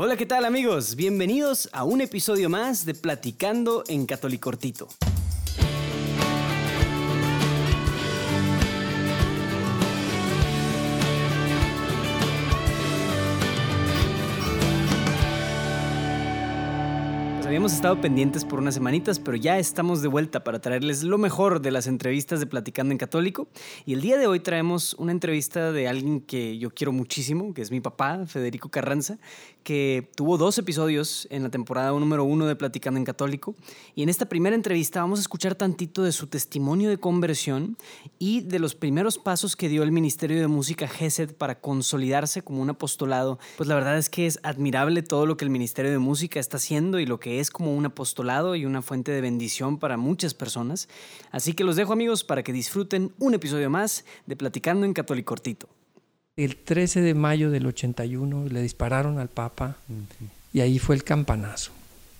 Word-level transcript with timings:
Hola, 0.00 0.16
¿qué 0.16 0.26
tal 0.26 0.44
amigos? 0.44 0.94
Bienvenidos 0.94 1.68
a 1.72 1.82
un 1.82 2.00
episodio 2.00 2.48
más 2.48 2.84
de 2.84 2.94
Platicando 2.94 3.82
en 3.88 4.06
Catolicortito. 4.06 4.86
habíamos 17.48 17.72
estado 17.72 17.98
pendientes 18.00 18.44
por 18.44 18.60
unas 18.60 18.74
semanitas, 18.74 19.18
pero 19.18 19.34
ya 19.34 19.58
estamos 19.58 20.02
de 20.02 20.06
vuelta 20.06 20.44
para 20.44 20.60
traerles 20.60 21.02
lo 21.02 21.16
mejor 21.16 21.62
de 21.62 21.70
las 21.70 21.86
entrevistas 21.86 22.40
de 22.40 22.46
Platicando 22.46 22.92
en 22.92 22.98
Católico. 22.98 23.48
Y 23.86 23.94
el 23.94 24.02
día 24.02 24.18
de 24.18 24.26
hoy 24.26 24.38
traemos 24.40 24.92
una 24.94 25.12
entrevista 25.12 25.72
de 25.72 25.88
alguien 25.88 26.20
que 26.20 26.58
yo 26.58 26.70
quiero 26.70 26.92
muchísimo, 26.92 27.54
que 27.54 27.62
es 27.62 27.70
mi 27.70 27.80
papá, 27.80 28.26
Federico 28.26 28.68
Carranza, 28.68 29.18
que 29.68 30.10
tuvo 30.14 30.38
dos 30.38 30.56
episodios 30.56 31.28
en 31.30 31.42
la 31.42 31.50
temporada 31.50 31.90
número 31.90 32.24
uno 32.24 32.46
de 32.46 32.56
Platicando 32.56 32.96
en 32.96 33.04
Católico. 33.04 33.54
Y 33.94 34.02
en 34.02 34.08
esta 34.08 34.24
primera 34.24 34.56
entrevista 34.56 35.02
vamos 35.02 35.18
a 35.18 35.20
escuchar 35.20 35.56
tantito 35.56 36.02
de 36.02 36.12
su 36.12 36.26
testimonio 36.26 36.88
de 36.88 36.96
conversión 36.96 37.76
y 38.18 38.40
de 38.40 38.60
los 38.60 38.74
primeros 38.74 39.18
pasos 39.18 39.56
que 39.56 39.68
dio 39.68 39.82
el 39.82 39.92
Ministerio 39.92 40.40
de 40.40 40.46
Música 40.46 40.88
GESED 40.88 41.34
para 41.34 41.60
consolidarse 41.60 42.40
como 42.40 42.62
un 42.62 42.70
apostolado. 42.70 43.38
Pues 43.58 43.68
la 43.68 43.74
verdad 43.74 43.98
es 43.98 44.08
que 44.08 44.24
es 44.24 44.40
admirable 44.42 45.02
todo 45.02 45.26
lo 45.26 45.36
que 45.36 45.44
el 45.44 45.50
Ministerio 45.50 45.90
de 45.90 45.98
Música 45.98 46.40
está 46.40 46.56
haciendo 46.56 46.98
y 46.98 47.04
lo 47.04 47.20
que 47.20 47.38
es 47.38 47.50
como 47.50 47.76
un 47.76 47.84
apostolado 47.84 48.56
y 48.56 48.64
una 48.64 48.80
fuente 48.80 49.12
de 49.12 49.20
bendición 49.20 49.78
para 49.78 49.98
muchas 49.98 50.32
personas. 50.32 50.88
Así 51.30 51.52
que 51.52 51.64
los 51.64 51.76
dejo 51.76 51.92
amigos 51.92 52.24
para 52.24 52.42
que 52.42 52.54
disfruten 52.54 53.12
un 53.18 53.34
episodio 53.34 53.68
más 53.68 54.06
de 54.24 54.34
Platicando 54.34 54.86
en 54.86 54.94
Catolicortito. 54.94 55.68
El 56.38 56.54
13 56.54 57.00
de 57.00 57.14
mayo 57.14 57.50
del 57.50 57.66
81 57.66 58.46
le 58.48 58.62
dispararon 58.62 59.18
al 59.18 59.26
Papa 59.26 59.74
y 60.52 60.60
ahí 60.60 60.78
fue 60.78 60.94
el 60.94 61.02
campanazo 61.02 61.72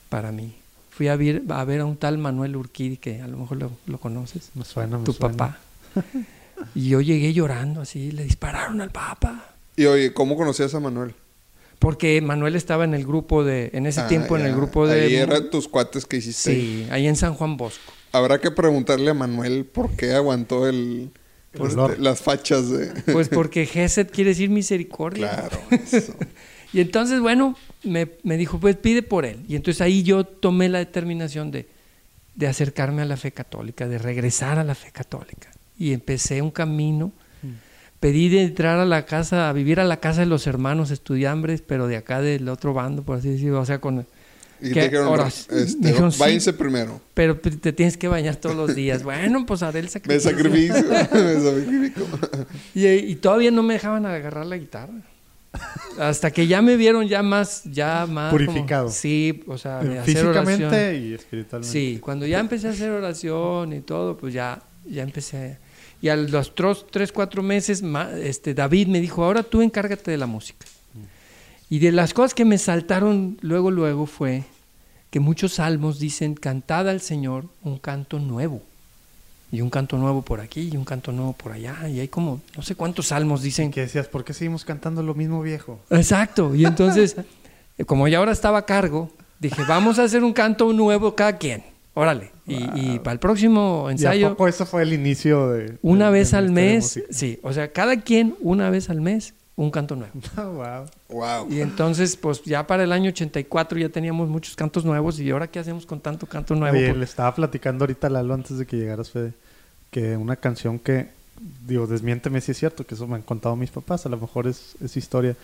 para 0.08 0.32
mí. 0.32 0.56
Fui 0.90 1.06
a 1.06 1.14
ver, 1.14 1.42
a 1.48 1.62
ver 1.62 1.82
a 1.82 1.84
un 1.84 1.96
tal 1.96 2.18
Manuel 2.18 2.56
Urquidi, 2.56 2.96
que 2.96 3.22
a 3.22 3.28
lo 3.28 3.36
mejor 3.38 3.70
lo, 3.86 3.98
conoces. 3.98 4.50
Me 4.56 4.64
suena, 4.64 4.98
me 4.98 5.04
Tu 5.04 5.14
papá. 5.14 5.60
y 6.74 6.88
yo 6.88 7.00
llegué 7.00 7.32
llorando 7.32 7.82
así, 7.82 8.10
le 8.10 8.24
dispararon 8.24 8.80
al 8.80 8.90
Papa. 8.90 9.54
Y 9.76 9.86
oye, 9.86 10.12
¿cómo 10.12 10.36
conocías 10.36 10.74
a 10.74 10.80
Manuel? 10.80 11.14
Porque 11.78 12.20
Manuel 12.20 12.56
estaba 12.56 12.82
en 12.82 12.94
el 12.94 13.06
grupo 13.06 13.44
de, 13.44 13.70
en 13.72 13.86
ese 13.86 14.00
ah, 14.00 14.08
tiempo 14.08 14.36
en 14.36 14.46
el 14.46 14.56
grupo 14.56 14.88
de... 14.88 15.00
Ahí 15.00 15.14
eran 15.14 15.48
tus 15.48 15.68
cuates 15.68 16.06
que 16.06 16.16
hiciste. 16.16 16.54
Sí, 16.54 16.88
ahí 16.90 17.06
en 17.06 17.14
San 17.14 17.34
Juan 17.34 17.56
Bosco. 17.56 17.92
Habrá 18.10 18.40
que 18.40 18.50
preguntarle 18.50 19.12
a 19.12 19.14
Manuel 19.14 19.64
por 19.64 19.92
qué 19.92 20.14
aguantó 20.14 20.68
el, 20.68 21.12
pues, 21.52 21.74
las 21.74 22.20
fachas 22.20 22.70
de... 22.70 23.02
Pues 23.12 23.28
porque 23.28 23.66
Gesed 23.66 24.10
quiere 24.10 24.30
decir 24.30 24.50
misericordia. 24.50 25.30
Claro, 25.30 25.60
eso. 25.70 26.14
y 26.72 26.80
entonces, 26.80 27.20
bueno, 27.20 27.56
me, 27.82 28.08
me, 28.22 28.36
dijo, 28.36 28.60
pues 28.60 28.76
pide 28.76 29.02
por 29.02 29.24
él. 29.24 29.44
Y 29.48 29.56
entonces 29.56 29.80
ahí 29.80 30.02
yo 30.02 30.24
tomé 30.24 30.68
la 30.68 30.78
determinación 30.78 31.50
de, 31.50 31.68
de 32.34 32.46
acercarme 32.46 33.02
a 33.02 33.06
la 33.06 33.16
fe 33.16 33.32
católica, 33.32 33.88
de 33.88 33.98
regresar 33.98 34.58
a 34.58 34.64
la 34.64 34.74
fe 34.74 34.90
católica. 34.92 35.50
Y 35.78 35.92
empecé 35.92 36.42
un 36.42 36.50
camino. 36.50 37.12
Mm. 37.42 37.48
Pedí 38.00 38.28
de 38.28 38.42
entrar 38.42 38.78
a 38.78 38.84
la 38.84 39.06
casa, 39.06 39.48
a 39.48 39.52
vivir 39.52 39.80
a 39.80 39.84
la 39.84 39.98
casa 39.98 40.20
de 40.20 40.26
los 40.26 40.46
hermanos 40.46 40.90
estudiambres, 40.90 41.62
pero 41.62 41.86
de 41.86 41.96
acá 41.96 42.20
del 42.20 42.48
otro 42.48 42.74
bando, 42.74 43.02
por 43.02 43.18
así 43.18 43.30
decirlo, 43.30 43.60
o 43.60 43.66
sea, 43.66 43.80
con 43.80 44.06
y 44.60 44.72
te 44.72 44.82
dijeron, 44.82 45.20
este, 45.50 45.94
váyanse 46.18 46.52
primero. 46.52 47.00
Pero 47.14 47.38
te 47.38 47.72
tienes 47.72 47.96
que 47.96 48.08
bañar 48.08 48.36
todos 48.36 48.56
los 48.56 48.74
días. 48.74 49.02
Bueno, 49.02 49.44
pues 49.46 49.62
haré 49.62 49.80
el 49.80 49.88
sacrificio. 49.88 50.32
Me 50.32 50.36
sacrificio. 50.36 50.84
me 51.12 51.40
sacrifico. 51.40 52.06
Y, 52.74 53.14
todavía 53.16 53.50
no 53.50 53.62
me 53.62 53.74
dejaban 53.74 54.06
agarrar 54.06 54.46
la 54.46 54.56
guitarra. 54.56 54.94
Hasta 55.98 56.30
que 56.30 56.46
ya 56.46 56.62
me 56.62 56.76
vieron 56.76 57.08
ya 57.08 57.22
más, 57.22 57.62
ya 57.64 58.06
más... 58.06 58.30
Purificado. 58.30 58.90
sí, 58.90 59.42
o 59.46 59.58
sea, 59.58 59.80
Físicamente 60.04 60.96
y 60.96 61.14
espiritualmente. 61.14 61.72
Sí, 61.72 61.98
cuando 62.00 62.26
ya 62.26 62.38
empecé 62.38 62.68
a 62.68 62.70
hacer 62.70 62.90
oración 62.90 63.72
y 63.72 63.80
todo, 63.80 64.16
pues 64.16 64.34
ya, 64.34 64.62
ya 64.84 65.02
empecé... 65.02 65.58
Y 66.00 66.10
a 66.10 66.16
los 66.16 66.54
tres, 66.90 67.10
cuatro 67.10 67.42
meses, 67.42 67.82
este, 68.22 68.54
David 68.54 68.86
me 68.86 69.00
dijo, 69.00 69.24
ahora 69.24 69.42
tú 69.42 69.62
encárgate 69.62 70.12
de 70.12 70.16
la 70.16 70.26
música. 70.26 70.64
Y 71.70 71.80
de 71.80 71.92
las 71.92 72.14
cosas 72.14 72.34
que 72.34 72.44
me 72.44 72.58
saltaron 72.58 73.38
luego, 73.42 73.70
luego 73.70 74.06
fue 74.06 74.44
que 75.10 75.20
muchos 75.20 75.54
salmos 75.54 75.98
dicen, 75.98 76.34
cantad 76.34 76.88
al 76.88 77.00
Señor 77.00 77.44
un 77.62 77.78
canto 77.78 78.18
nuevo. 78.18 78.62
Y 79.50 79.62
un 79.62 79.70
canto 79.70 79.96
nuevo 79.96 80.20
por 80.20 80.40
aquí 80.40 80.68
y 80.72 80.76
un 80.76 80.84
canto 80.84 81.10
nuevo 81.10 81.32
por 81.32 81.52
allá. 81.52 81.88
Y 81.88 82.00
hay 82.00 82.08
como, 82.08 82.42
no 82.54 82.62
sé 82.62 82.74
cuántos 82.74 83.08
salmos 83.08 83.40
dicen. 83.40 83.70
que 83.70 83.80
decías, 83.80 84.06
¿por 84.06 84.24
qué 84.24 84.34
seguimos 84.34 84.64
cantando 84.64 85.02
lo 85.02 85.14
mismo 85.14 85.40
viejo? 85.40 85.80
Exacto. 85.88 86.54
Y 86.54 86.66
entonces, 86.66 87.16
como 87.86 88.08
ya 88.08 88.18
ahora 88.18 88.32
estaba 88.32 88.58
a 88.58 88.66
cargo, 88.66 89.10
dije, 89.38 89.62
vamos 89.66 89.98
a 89.98 90.04
hacer 90.04 90.22
un 90.22 90.34
canto 90.34 90.70
nuevo 90.74 91.14
cada 91.14 91.38
quien. 91.38 91.64
Órale. 91.94 92.30
Y, 92.46 92.98
para 93.00 93.12
el 93.12 93.18
próximo 93.18 93.88
ensayo. 93.90 94.28
¿Y 94.28 94.30
poco 94.30 94.48
eso 94.48 94.64
fue 94.64 94.82
el 94.82 94.92
inicio 94.92 95.50
de. 95.50 95.78
Una 95.82 96.10
vez 96.10 96.32
al 96.32 96.50
mes. 96.50 97.02
Sí. 97.10 97.38
O 97.42 97.52
sea, 97.52 97.72
cada 97.72 98.00
quien 98.00 98.36
una 98.40 98.70
vez 98.70 98.88
al 98.88 99.00
mes 99.00 99.34
un 99.58 99.72
canto 99.72 99.96
nuevo. 99.96 100.12
wow. 100.36 100.86
wow. 101.08 101.50
Y 101.50 101.60
entonces, 101.60 102.16
pues 102.16 102.42
ya 102.44 102.64
para 102.64 102.84
el 102.84 102.92
año 102.92 103.10
84 103.10 103.78
ya 103.80 103.88
teníamos 103.88 104.28
muchos 104.28 104.54
cantos 104.54 104.84
nuevos 104.84 105.18
y 105.18 105.28
ahora 105.30 105.48
qué 105.48 105.58
hacemos 105.58 105.84
con 105.84 106.00
tanto 106.00 106.26
canto 106.28 106.54
nuevo. 106.54 106.76
Oye, 106.76 106.94
le 106.94 107.04
estaba 107.04 107.34
platicando 107.34 107.82
ahorita 107.82 108.08
Lalo 108.08 108.34
antes 108.34 108.56
de 108.56 108.66
que 108.66 108.76
llegaras, 108.76 109.10
Fede, 109.10 109.32
que 109.90 110.16
una 110.16 110.36
canción 110.36 110.78
que, 110.78 111.08
digo, 111.66 111.88
desmiénteme 111.88 112.40
si 112.40 112.52
es 112.52 112.58
cierto, 112.58 112.86
que 112.86 112.94
eso 112.94 113.08
me 113.08 113.16
han 113.16 113.22
contado 113.22 113.56
mis 113.56 113.70
papás, 113.70 114.06
a 114.06 114.08
lo 114.08 114.16
mejor 114.16 114.46
es, 114.46 114.76
es 114.80 114.96
historia, 114.96 115.34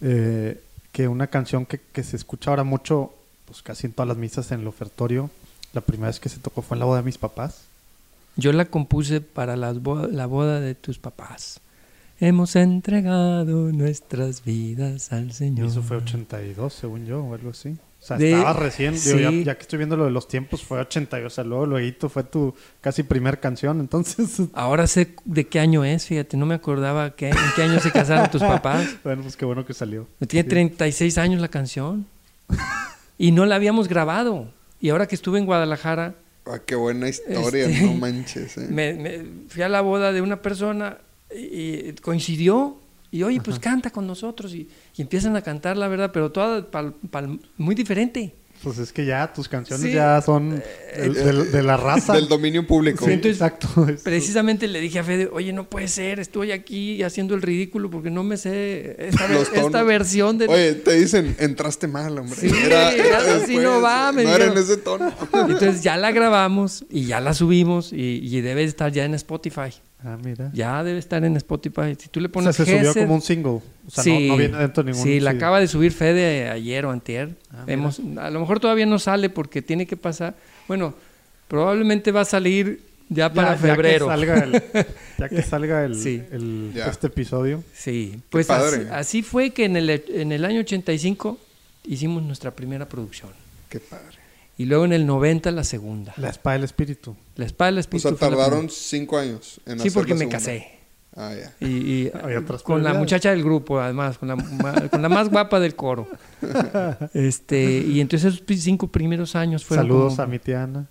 eh, 0.00 0.60
que 0.90 1.06
una 1.06 1.28
canción 1.28 1.64
que, 1.64 1.78
que 1.78 2.02
se 2.02 2.16
escucha 2.16 2.50
ahora 2.50 2.64
mucho, 2.64 3.14
pues 3.44 3.62
casi 3.62 3.86
en 3.86 3.92
todas 3.92 4.08
las 4.08 4.16
misas 4.16 4.50
en 4.50 4.62
el 4.62 4.66
ofertorio, 4.66 5.30
la 5.72 5.80
primera 5.80 6.08
vez 6.08 6.18
que 6.18 6.28
se 6.28 6.40
tocó 6.40 6.60
fue 6.60 6.74
en 6.74 6.80
la 6.80 6.86
boda 6.86 6.98
de 6.98 7.04
mis 7.04 7.18
papás. 7.18 7.60
Yo 8.34 8.52
la 8.52 8.64
compuse 8.64 9.20
para 9.20 9.54
la 9.54 9.72
boda 9.72 10.60
de 10.60 10.74
tus 10.74 10.98
papás. 10.98 11.60
Hemos 12.20 12.54
entregado 12.54 13.72
nuestras 13.72 14.44
vidas 14.44 15.12
al 15.12 15.32
Señor. 15.32 15.66
eso 15.66 15.82
fue 15.82 15.96
82, 15.96 16.72
según 16.72 17.06
yo, 17.06 17.24
o 17.24 17.34
algo 17.34 17.50
así. 17.50 17.70
O 17.70 18.06
sea, 18.06 18.18
estaba 18.18 18.52
recién, 18.52 18.94
ya, 18.94 19.54
que 19.56 19.62
estoy 19.62 19.78
viendo 19.78 19.96
lo 19.96 20.04
de 20.04 20.10
los 20.10 20.28
tiempos, 20.28 20.62
fue 20.62 20.78
82, 20.78 21.32
o 21.32 21.34
sea, 21.34 21.42
luego, 21.42 21.66
luego 21.66 22.08
fue 22.08 22.22
tu 22.22 22.54
casi 22.80 23.02
primer 23.02 23.40
canción, 23.40 23.80
entonces... 23.80 24.42
Ahora 24.52 24.86
sé 24.86 25.14
de 25.24 25.46
qué 25.48 25.58
año 25.58 25.84
es, 25.84 26.06
fíjate, 26.06 26.36
no 26.36 26.46
me 26.46 26.54
acordaba 26.54 27.16
que, 27.16 27.30
en 27.30 27.36
qué 27.56 27.62
año 27.62 27.80
se 27.80 27.90
casaron 27.90 28.30
tus 28.30 28.42
papás. 28.42 28.96
bueno, 29.04 29.22
pues 29.22 29.36
qué 29.36 29.44
bueno 29.44 29.64
que 29.64 29.74
salió. 29.74 30.06
Tiene 30.28 30.48
36 30.48 31.18
años 31.18 31.40
la 31.40 31.48
canción 31.48 32.06
y 33.18 33.32
no 33.32 33.44
la 33.46 33.56
habíamos 33.56 33.88
grabado. 33.88 34.52
Y 34.80 34.90
ahora 34.90 35.08
que 35.08 35.14
estuve 35.14 35.38
en 35.38 35.46
Guadalajara... 35.46 36.14
Ah, 36.46 36.58
qué 36.64 36.74
buena 36.74 37.08
historia, 37.08 37.66
este, 37.66 37.86
no 37.86 37.94
manches. 37.94 38.58
Eh. 38.58 38.68
me 38.68 39.24
fui 39.48 39.62
a 39.62 39.68
la 39.70 39.80
boda 39.80 40.12
de 40.12 40.20
una 40.20 40.42
persona 40.42 40.98
y 41.34 41.92
coincidió 42.00 42.78
y 43.14 43.22
oye, 43.22 43.40
pues 43.40 43.60
canta 43.60 43.90
con 43.90 44.08
nosotros 44.08 44.52
y, 44.54 44.68
empiezan 44.98 45.36
a 45.36 45.42
cantar 45.42 45.76
la 45.76 45.86
verdad, 45.86 46.10
pero 46.12 46.32
toda 46.32 46.66
muy 47.56 47.76
diferente. 47.76 48.34
Pues 48.60 48.78
es 48.78 48.92
que 48.92 49.06
ya 49.06 49.32
tus 49.32 49.48
canciones 49.48 49.92
ya 49.92 50.20
son 50.20 50.60
eh, 50.94 51.44
de, 51.52 51.62
la 51.62 51.76
raza. 51.76 52.14
Del 52.14 52.26
dominio 52.26 52.66
público. 52.66 53.08
exacto. 53.08 53.68
Precisamente 54.02 54.66
le 54.66 54.80
dije 54.80 54.98
a 54.98 55.04
Fede, 55.04 55.28
oye, 55.32 55.52
no 55.52 55.70
puede 55.70 55.86
ser, 55.86 56.18
estoy 56.18 56.50
aquí 56.50 57.04
haciendo 57.04 57.36
el 57.36 57.42
ridículo 57.42 57.88
porque 57.88 58.10
no 58.10 58.24
me 58.24 58.36
sé 58.36 58.96
esta, 58.98 59.82
versión 59.84 60.36
de... 60.36 60.48
Oye, 60.48 60.74
te 60.74 60.94
dicen, 60.94 61.36
entraste 61.38 61.86
mal, 61.86 62.18
hombre. 62.18 62.34
Sí, 62.34 62.50
era, 62.64 62.88
así 63.36 63.58
no 63.58 63.80
va, 63.80 64.10
me 64.10 64.24
No 64.24 64.34
era 64.34 64.46
en 64.46 64.58
ese 64.58 64.76
tono. 64.76 65.12
Entonces 65.32 65.84
ya 65.84 65.96
la 65.96 66.10
grabamos 66.10 66.84
y 66.90 67.04
ya 67.04 67.20
la 67.20 67.32
subimos 67.32 67.92
y, 67.92 68.18
y 68.24 68.40
debe 68.40 68.64
estar 68.64 68.90
ya 68.90 69.04
en 69.04 69.14
Spotify. 69.14 69.70
Ah, 70.04 70.18
mira. 70.22 70.50
Ya 70.52 70.84
debe 70.84 70.98
estar 70.98 71.24
en 71.24 71.36
Spotify. 71.36 71.96
Si 71.98 72.08
tú 72.08 72.20
le 72.20 72.28
pones. 72.28 72.50
O 72.50 72.52
sea, 72.52 72.66
se 72.66 72.78
subió 72.78 72.94
como 72.94 73.14
un 73.14 73.22
single. 73.22 73.50
O 73.52 73.62
sea, 73.88 74.04
sí, 74.04 74.28
no, 74.28 74.36
viene 74.36 74.58
dentro 74.58 74.82
de 74.82 74.92
ningún. 74.92 75.04
Sí, 75.04 75.18
la 75.18 75.30
acaba 75.30 75.60
de 75.60 75.66
subir 75.66 75.92
Fede 75.92 76.50
ayer 76.50 76.84
o 76.84 76.90
antier. 76.90 77.30
Ah, 77.50 77.64
a 77.66 78.30
lo 78.30 78.40
mejor 78.40 78.60
todavía 78.60 78.84
no 78.84 78.98
sale 78.98 79.30
porque 79.30 79.62
tiene 79.62 79.86
que 79.86 79.96
pasar. 79.96 80.34
Bueno, 80.68 80.94
probablemente 81.48 82.12
va 82.12 82.20
a 82.20 82.26
salir 82.26 82.82
ya 83.08 83.32
para 83.32 83.56
febrero. 83.56 84.08
Ya 85.16 85.28
que 85.28 85.42
salga 85.42 85.84
el, 85.84 85.92
ya 85.94 85.98
que 86.00 86.22
salga 86.22 86.32
el, 86.32 86.72
este 86.74 87.06
episodio. 87.06 87.62
Sí, 87.72 88.20
pues 88.30 88.50
así, 88.50 89.22
fue 89.22 89.50
que 89.50 89.64
en 89.64 89.76
el, 89.76 89.88
en 90.08 90.32
el 90.32 90.44
año 90.44 90.60
85 90.60 91.38
hicimos 91.84 92.24
nuestra 92.24 92.50
primera 92.50 92.88
producción. 92.88 93.30
Qué 93.68 93.78
padre. 93.78 94.23
Y 94.56 94.66
luego 94.66 94.84
en 94.84 94.92
el 94.92 95.06
90 95.06 95.50
la 95.50 95.64
segunda. 95.64 96.14
La 96.16 96.28
espada 96.28 96.54
del 96.54 96.64
espíritu. 96.64 97.16
La 97.36 97.44
espada 97.44 97.72
del 97.72 97.78
espíritu. 97.78 98.08
O 98.08 98.16
sea, 98.16 98.28
tardaron 98.28 98.70
cinco 98.70 99.18
años 99.18 99.60
en 99.66 99.80
Sí, 99.80 99.90
porque 99.90 100.14
me 100.14 100.28
casé. 100.28 100.74
Ah, 101.16 101.32
ya. 101.34 101.66
Y, 101.66 102.10
con 102.64 102.82
la 102.82 102.94
muchacha 102.94 103.30
del 103.30 103.42
grupo, 103.42 103.80
además, 103.80 104.18
con 104.18 104.28
la, 104.28 104.36
con 104.88 105.02
la 105.02 105.08
más 105.08 105.28
guapa 105.28 105.60
del 105.60 105.74
coro. 105.74 106.08
este, 107.14 107.78
y 107.78 108.00
entonces 108.00 108.34
esos 108.34 108.62
cinco 108.62 108.88
primeros 108.88 109.36
años 109.36 109.64
fueron. 109.64 109.86
Saludos 109.86 110.18
a 110.18 110.26
mi 110.26 110.38
tía 110.38 110.64
Ana. 110.64 110.86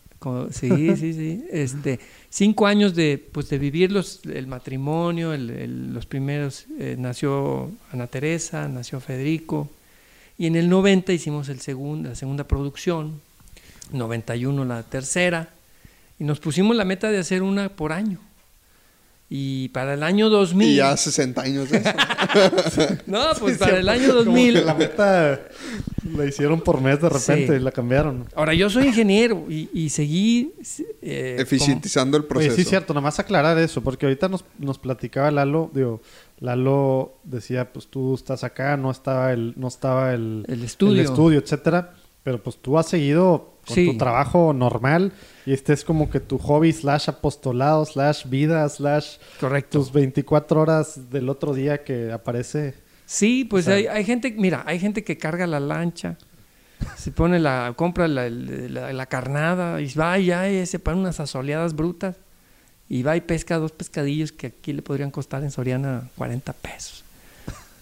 sí, 0.51 0.95
sí, 0.95 1.13
sí. 1.13 1.45
Este, 1.51 1.99
cinco 2.29 2.67
años 2.67 2.95
de, 2.95 3.17
pues, 3.31 3.49
de 3.49 3.57
vivir 3.57 3.91
los, 3.91 4.21
el 4.25 4.47
matrimonio, 4.47 5.33
el, 5.33 5.93
los 5.93 6.05
primeros. 6.05 6.67
Eh, 6.79 6.95
nació 6.97 7.71
Ana 7.91 8.07
Teresa, 8.07 8.67
nació 8.67 8.99
Federico. 8.99 9.69
Y 10.37 10.47
en 10.47 10.55
el 10.55 10.69
90 10.69 11.13
hicimos 11.13 11.49
el 11.49 11.59
segundo, 11.59 12.09
la 12.09 12.15
segunda 12.15 12.45
producción, 12.45 13.21
91 13.91 14.65
la 14.65 14.83
tercera, 14.83 15.49
y 16.19 16.23
nos 16.23 16.39
pusimos 16.39 16.75
la 16.75 16.85
meta 16.85 17.09
de 17.09 17.19
hacer 17.19 17.43
una 17.43 17.69
por 17.69 17.91
año. 17.91 18.19
Y 19.35 19.69
para 19.69 19.95
el 19.95 20.03
año 20.03 20.29
2000... 20.29 20.67
Y 20.67 20.75
ya 20.75 20.95
60 20.95 21.41
años 21.41 21.69
de 21.71 21.77
eso. 21.77 21.89
no, 23.07 23.19
pues 23.39 23.57
para 23.57 23.79
el 23.79 23.89
año 23.89 24.13
2000... 24.13 24.63
la 24.63 24.75
meta 24.75 25.41
la 26.15 26.25
hicieron 26.25 26.61
por 26.61 26.79
mes 26.79 27.01
de 27.01 27.09
repente 27.09 27.55
y 27.55 27.59
la 27.59 27.71
cambiaron. 27.71 28.27
Ahora, 28.35 28.53
yo 28.53 28.69
soy 28.69 28.87
ingeniero 28.87 29.45
y, 29.49 29.71
y 29.73 29.89
seguí... 29.89 30.53
Eh, 31.01 31.37
Eficientizando 31.39 32.15
el 32.15 32.25
proceso. 32.25 32.53
Oye, 32.53 32.63
sí, 32.63 32.69
cierto. 32.69 32.93
Nada 32.93 33.01
más 33.01 33.17
aclarar 33.17 33.57
eso, 33.57 33.81
porque 33.81 34.05
ahorita 34.05 34.29
nos, 34.29 34.45
nos 34.59 34.77
platicaba 34.77 35.31
Lalo, 35.31 35.71
digo... 35.73 36.01
Lalo 36.39 37.17
decía, 37.23 37.71
pues 37.71 37.87
tú 37.87 38.13
estás 38.15 38.43
acá, 38.43 38.75
no 38.75 38.91
estaba 38.91 39.31
el, 39.31 39.53
no 39.55 39.69
estaba 39.69 40.13
el, 40.13 40.43
el 40.49 40.63
estudio, 40.63 41.01
el 41.01 41.07
estudio 41.07 41.39
etcétera. 41.39 41.93
Pero 42.23 42.41
pues 42.41 42.57
tú 42.57 42.77
has 42.77 42.87
seguido 42.87 43.53
con 43.67 43.75
tu 43.75 43.97
trabajo 43.97 44.53
normal 44.53 45.11
y 45.45 45.53
este 45.53 45.73
es 45.73 45.83
como 45.83 46.09
que 46.09 46.19
tu 46.19 46.37
hobby 46.37 46.71
slash 46.71 47.09
apostolado 47.09 47.85
slash 47.85 48.27
vida 48.27 48.67
slash 48.67 49.17
Correcto. 49.39 49.79
tus 49.79 49.91
24 49.91 50.61
horas 50.61 51.09
del 51.09 51.29
otro 51.29 51.53
día 51.53 51.83
que 51.83 52.11
aparece. 52.11 52.75
Sí, 53.05 53.45
pues 53.45 53.67
hay, 53.67 53.87
hay, 53.87 54.05
gente, 54.05 54.31
mira, 54.31 54.63
hay 54.65 54.79
gente 54.79 55.03
que 55.03 55.17
carga 55.17 55.45
la 55.45 55.59
lancha, 55.59 56.17
se 56.97 57.11
pone 57.11 57.39
la, 57.39 57.73
compra 57.75 58.07
la, 58.07 58.29
la, 58.29 59.05
carnada 59.05 59.81
y 59.81 59.93
va 59.93 60.17
y 60.19 60.27
ya 60.27 60.65
se 60.65 60.79
ponen 60.79 61.01
unas 61.01 61.19
asoleadas 61.19 61.75
brutas 61.75 62.15
y 62.89 63.03
va 63.03 63.15
y 63.15 63.21
pesca 63.21 63.57
dos 63.57 63.71
pescadillos 63.71 64.31
que 64.31 64.47
aquí 64.47 64.73
le 64.73 64.81
podrían 64.81 65.11
costar 65.11 65.43
en 65.43 65.51
Soriana 65.51 66.09
40 66.15 66.53
pesos. 66.53 67.03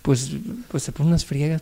Pues, 0.02 0.32
pues 0.70 0.84
se 0.84 0.92
pone 0.92 1.10
unas 1.10 1.26
friegas. 1.26 1.62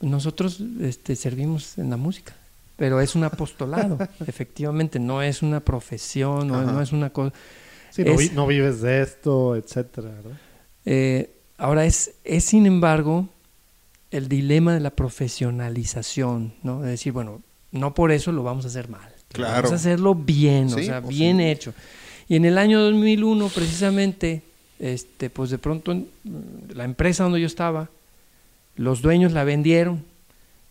Nosotros 0.00 0.60
este, 0.80 1.16
servimos 1.16 1.78
en 1.78 1.90
la 1.90 1.96
música, 1.96 2.34
pero 2.76 3.00
es 3.00 3.14
un 3.14 3.24
apostolado, 3.24 3.98
efectivamente, 4.26 4.98
no 4.98 5.22
es 5.22 5.42
una 5.42 5.60
profesión, 5.60 6.48
no, 6.48 6.80
es 6.80 6.92
una 6.92 7.10
cosa... 7.10 7.34
Sí, 7.90 8.04
no, 8.34 8.46
vives 8.46 8.80
de 8.80 9.02
esto, 9.02 9.56
etcétera, 9.56 10.10
eh, 10.86 11.30
ahora, 11.58 11.84
es, 11.84 12.12
es 12.24 12.44
sin 12.44 12.66
embargo 12.66 13.28
el 14.10 14.28
dilema 14.28 14.74
de 14.74 14.80
la 14.80 14.90
profesionalización, 14.90 16.54
¿no? 16.62 16.82
De 16.82 16.90
decir, 16.90 17.12
bueno, 17.12 17.42
no 17.72 17.94
por 17.94 18.12
eso 18.12 18.32
lo 18.32 18.42
vamos 18.42 18.64
a 18.64 18.68
hacer 18.68 18.88
mal. 18.88 19.12
Claro. 19.32 19.54
Vamos 19.54 19.72
a 19.72 19.74
hacerlo 19.74 20.14
bien, 20.14 20.66
o 20.66 20.78
sea, 20.78 21.00
bien 21.00 21.40
hecho. 21.40 21.74
Y 22.28 22.36
en 22.36 22.44
el 22.44 22.58
año 22.58 22.80
2001, 22.80 23.48
precisamente, 23.48 24.42
este, 24.78 25.30
pues 25.30 25.50
de 25.50 25.58
pronto 25.58 25.96
la 26.74 26.84
empresa 26.84 27.24
donde 27.24 27.40
yo 27.40 27.46
estaba, 27.46 27.88
los 28.80 29.02
dueños 29.02 29.32
la 29.32 29.44
vendieron 29.44 30.02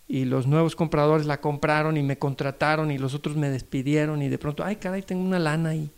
y 0.08 0.24
los 0.24 0.48
nuevos 0.48 0.74
compradores 0.74 1.26
la 1.26 1.40
compraron 1.40 1.96
y 1.96 2.02
me 2.02 2.18
contrataron 2.18 2.90
y 2.90 2.98
los 2.98 3.14
otros 3.14 3.36
me 3.36 3.48
despidieron 3.50 4.20
y 4.20 4.28
de 4.28 4.36
pronto, 4.36 4.64
ay 4.64 4.76
caray, 4.76 5.02
tengo 5.02 5.22
una 5.22 5.38
lana 5.38 5.68
ahí. 5.68 5.88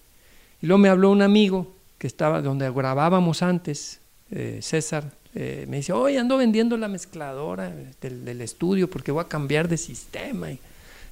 Y 0.61 0.67
luego 0.67 0.79
me 0.79 0.91
habló 0.91 1.11
un 1.11 1.23
amigo 1.23 1.75
que 1.97 2.06
estaba 2.06 2.43
donde 2.43 2.70
grabábamos 2.70 3.43
antes, 3.43 3.99
eh, 4.31 4.59
César, 4.61 5.11
eh, 5.35 5.64
me 5.67 5.79
dice, 5.79 5.94
oye, 5.94 6.19
ando 6.19 6.37
vendiendo 6.37 6.76
la 6.76 6.87
mezcladora 6.87 7.75
del, 8.03 8.41
estudio 8.43 8.91
porque 8.91 9.11
voy 9.11 9.25
a 9.25 9.29
cambiar 9.29 9.67
de 9.67 9.79
sistema. 9.79 10.50
Y 10.50 10.56
le 10.56 10.61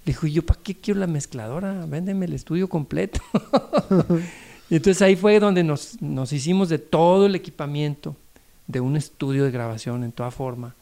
dijo, 0.05 0.27
¿y 0.27 0.33
yo 0.33 0.45
para 0.45 0.61
qué 0.63 0.75
quiero 0.75 1.01
la 1.01 1.07
mezcladora? 1.07 1.87
Véndeme 1.87 2.27
el 2.27 2.35
estudio 2.35 2.69
completo. 2.69 3.23
y 4.69 4.77
entonces 4.77 5.01
ahí 5.01 5.17
fue 5.17 5.41
donde 5.41 5.65
nos, 5.65 6.03
nos 6.03 6.31
hicimos 6.35 6.69
de 6.69 6.77
todo 6.77 7.25
el 7.25 7.37
equipamiento 7.37 8.15
de 8.67 8.81
un 8.81 8.99
estudio 8.99 9.45
de 9.45 9.51
grabación 9.51 10.05
en 10.05 10.13
toda 10.13 10.31
forma 10.31 10.75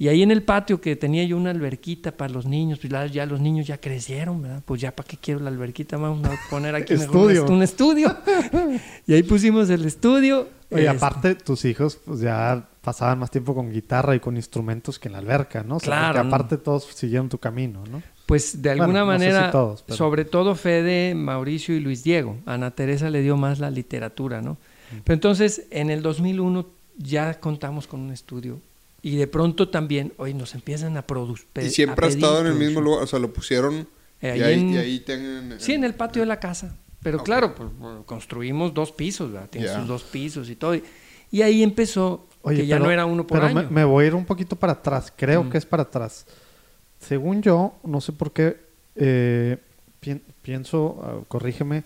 y 0.00 0.06
ahí 0.06 0.22
en 0.22 0.30
el 0.30 0.44
patio 0.44 0.80
que 0.80 0.94
tenía 0.94 1.24
yo 1.24 1.36
una 1.36 1.50
alberquita 1.50 2.12
para 2.12 2.32
los 2.32 2.46
niños, 2.46 2.78
pues 2.78 3.12
ya 3.12 3.26
los 3.26 3.40
niños 3.40 3.66
ya 3.66 3.80
crecieron, 3.80 4.40
¿verdad? 4.40 4.62
Pues 4.64 4.80
ya 4.80 4.94
para 4.94 5.08
qué 5.08 5.16
quiero 5.16 5.40
la 5.40 5.50
alberquita, 5.50 5.96
vamos 5.96 6.24
a 6.24 6.36
poner 6.48 6.76
aquí 6.76 6.94
estudio. 6.94 7.44
un 7.46 7.62
estudio. 7.64 8.16
y 9.08 9.14
ahí 9.14 9.24
pusimos 9.24 9.68
el 9.70 9.84
estudio. 9.84 10.48
Y 10.70 10.76
este 10.76 10.88
aparte 10.88 11.34
tus 11.34 11.64
hijos 11.64 11.98
pues 12.04 12.20
ya 12.20 12.68
pasaban 12.80 13.18
más 13.18 13.32
tiempo 13.32 13.56
con 13.56 13.72
guitarra 13.72 14.14
y 14.14 14.20
con 14.20 14.36
instrumentos 14.36 15.00
que 15.00 15.08
en 15.08 15.12
la 15.14 15.18
alberca, 15.18 15.64
¿no? 15.64 15.78
claro. 15.78 16.20
aparte 16.20 16.58
todos 16.58 16.84
siguieron 16.84 17.28
tu 17.28 17.38
camino, 17.38 17.82
¿no? 17.90 18.00
Pues 18.26 18.62
de 18.62 18.70
alguna 18.70 19.04
manera, 19.04 19.50
sobre 19.88 20.26
todo 20.26 20.54
Fede, 20.54 21.14
Mauricio 21.14 21.74
y 21.74 21.80
Luis 21.80 22.04
Diego. 22.04 22.36
Ana 22.46 22.70
Teresa 22.70 23.10
le 23.10 23.22
dio 23.22 23.36
más 23.36 23.58
la 23.58 23.70
literatura, 23.70 24.42
¿no? 24.42 24.58
Pero 25.02 25.14
entonces 25.14 25.66
en 25.70 25.90
el 25.90 26.02
2001 26.02 26.66
ya 26.98 27.40
contamos 27.40 27.88
con 27.88 28.00
un 28.00 28.12
estudio 28.12 28.60
y 29.08 29.16
de 29.16 29.26
pronto 29.26 29.70
también, 29.70 30.12
hoy 30.18 30.34
nos 30.34 30.54
empiezan 30.54 30.98
a 30.98 31.06
producir. 31.06 31.46
Y 31.62 31.70
siempre 31.70 32.06
ha 32.06 32.08
estado 32.10 32.42
en 32.42 32.48
el 32.48 32.54
mismo 32.54 32.82
lugar, 32.82 33.04
o 33.04 33.06
sea, 33.06 33.18
lo 33.18 33.32
pusieron 33.32 33.88
eh, 34.20 34.34
y, 34.36 34.42
ahí, 34.42 34.74
y, 34.74 34.76
ahí, 34.76 35.00
tienen... 35.00 35.54
Sí, 35.58 35.72
en 35.72 35.84
el 35.84 35.94
patio 35.94 36.20
de 36.20 36.26
la 36.26 36.38
casa. 36.38 36.76
Pero 37.02 37.22
claro, 37.22 37.54
pues, 37.54 37.70
construimos 38.04 38.74
dos 38.74 38.92
pisos, 38.92 39.32
¿verdad? 39.32 39.48
Tiene 39.48 39.68
sus 39.68 39.86
dos 39.86 40.02
pisos 40.02 40.50
y 40.50 40.56
todo. 40.56 40.74
Y, 40.74 41.40
ahí 41.40 41.62
empezó, 41.62 42.28
que 42.46 42.66
ya 42.66 42.78
no 42.78 42.90
era 42.90 43.06
uno 43.06 43.26
por 43.26 43.40
pero 43.40 43.60
año. 43.60 43.70
Me, 43.70 43.84
voy 43.84 44.04
a 44.04 44.08
ir 44.08 44.14
un 44.14 44.26
poquito 44.26 44.56
para 44.56 44.74
atrás, 44.74 45.10
creo 45.16 45.48
que 45.48 45.56
es 45.56 45.64
para 45.64 45.84
atrás. 45.84 46.26
Según 47.00 47.40
yo, 47.40 47.76
no 47.84 48.02
sé 48.02 48.12
por 48.12 48.32
qué, 48.32 48.58
eh, 48.94 49.56
pienso, 50.42 51.00
ah, 51.02 51.24
corrígeme, 51.28 51.84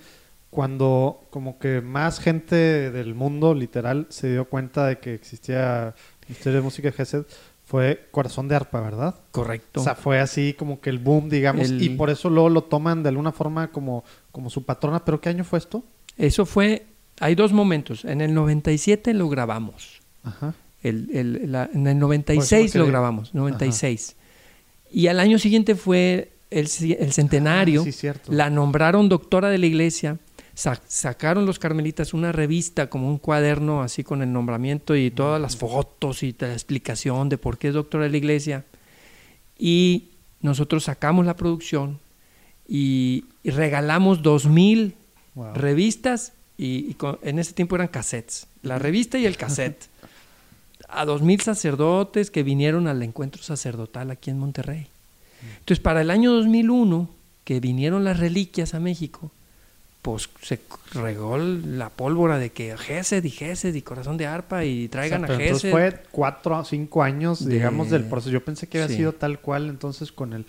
cuando 0.50 1.24
como 1.30 1.58
que 1.58 1.80
más 1.80 2.18
gente 2.18 2.90
del 2.90 3.14
mundo, 3.14 3.54
literal, 3.54 4.06
se 4.08 4.32
dio 4.32 4.46
cuenta 4.46 4.86
de 4.86 4.98
que 4.98 5.14
existía 5.14 5.94
historia 6.28 6.58
de 6.58 6.62
música 6.62 6.88
de 6.88 6.92
Gesed 6.92 7.24
fue 7.64 8.06
Corazón 8.10 8.48
de 8.48 8.56
Arpa, 8.56 8.80
¿verdad? 8.80 9.14
Correcto. 9.30 9.80
O 9.80 9.84
sea, 9.84 9.94
fue 9.94 10.20
así 10.20 10.54
como 10.54 10.80
que 10.80 10.90
el 10.90 10.98
boom, 10.98 11.30
digamos, 11.30 11.70
y 11.70 11.90
por 11.90 12.10
eso 12.10 12.28
luego 12.28 12.48
lo 12.50 12.64
toman 12.64 13.02
de 13.02 13.08
alguna 13.08 13.32
forma 13.32 13.68
como, 13.68 14.04
como 14.30 14.50
su 14.50 14.64
patrona. 14.64 15.04
¿Pero 15.04 15.20
qué 15.20 15.30
año 15.30 15.44
fue 15.44 15.58
esto? 15.58 15.82
Eso 16.18 16.44
fue, 16.44 16.86
hay 17.20 17.34
dos 17.34 17.52
momentos. 17.52 18.04
En 18.04 18.20
el 18.20 18.34
97 18.34 19.14
lo 19.14 19.28
grabamos. 19.28 20.00
Ajá. 20.22 20.54
El, 20.82 21.08
el, 21.12 21.54
en 21.72 21.86
el 21.86 21.98
96 21.98 22.74
lo 22.74 22.86
grabamos, 22.86 23.34
96. 23.34 24.16
Y 24.90 25.06
al 25.06 25.20
año 25.20 25.38
siguiente 25.38 25.74
fue 25.74 26.32
el, 26.50 26.68
el 26.98 27.12
centenario. 27.12 27.82
Ah, 27.82 27.84
sí, 27.84 27.92
cierto. 27.92 28.32
La 28.32 28.50
nombraron 28.50 29.08
doctora 29.08 29.48
de 29.48 29.58
la 29.58 29.66
iglesia 29.66 30.18
sacaron 30.54 31.46
los 31.46 31.58
carmelitas 31.58 32.14
una 32.14 32.32
revista 32.32 32.90
como 32.90 33.08
un 33.08 33.18
cuaderno 33.18 33.82
así 33.82 34.04
con 34.04 34.22
el 34.22 34.32
nombramiento 34.32 34.94
y 34.94 35.10
todas 35.10 35.40
las 35.40 35.56
fotos 35.56 36.22
y 36.22 36.34
la 36.38 36.52
explicación 36.52 37.28
de 37.28 37.38
por 37.38 37.58
qué 37.58 37.68
es 37.68 37.74
doctora 37.74 38.04
de 38.04 38.10
la 38.10 38.16
iglesia. 38.16 38.64
Y 39.58 40.08
nosotros 40.40 40.84
sacamos 40.84 41.24
la 41.24 41.36
producción 41.36 41.98
y, 42.68 43.24
regalamos 43.44 44.22
dos 44.22 44.46
mil 44.46 44.94
revistas 45.54 46.32
y, 46.58 46.96
en 47.22 47.38
ese 47.38 47.52
tiempo 47.54 47.76
eran 47.76 47.88
cassettes, 47.88 48.46
la 48.62 48.78
revista 48.78 49.18
y 49.18 49.26
el 49.26 49.36
cassette. 49.36 49.88
a 50.92 51.04
dos 51.04 51.22
mil 51.22 51.40
sacerdotes 51.40 52.30
que 52.30 52.42
vinieron 52.42 52.86
al 52.86 53.02
encuentro 53.02 53.42
sacerdotal 53.42 54.10
aquí 54.10 54.30
en 54.30 54.38
Monterrey. 54.38 54.86
Entonces, 55.58 55.80
para 55.80 56.02
el 56.02 56.10
año 56.10 56.32
2001, 56.32 57.08
que 57.44 57.60
vinieron 57.60 58.04
las 58.04 58.18
reliquias 58.20 58.74
a 58.74 58.80
México, 58.80 59.32
pues 60.02 60.28
se 60.42 60.58
regó 60.94 61.38
la 61.38 61.88
pólvora 61.88 62.38
de 62.38 62.50
que 62.50 62.76
Gesed 62.76 63.22
y 63.24 63.30
Gesed 63.30 63.72
y 63.72 63.82
Corazón 63.82 64.16
de 64.16 64.26
Arpa 64.26 64.64
y 64.64 64.88
traigan 64.88 65.24
a 65.24 65.28
Gesed. 65.28 65.42
Entonces 65.42 65.70
fue 65.70 66.02
cuatro 66.10 66.58
o 66.58 66.64
cinco 66.64 67.04
años, 67.04 67.46
digamos, 67.46 67.88
del 67.88 68.04
proceso. 68.04 68.32
Yo 68.32 68.44
pensé 68.44 68.66
que 68.66 68.82
había 68.82 68.94
sido 68.94 69.12
tal 69.12 69.38
cual 69.38 69.68
entonces 69.68 70.10
con 70.10 70.32
el, 70.32 70.44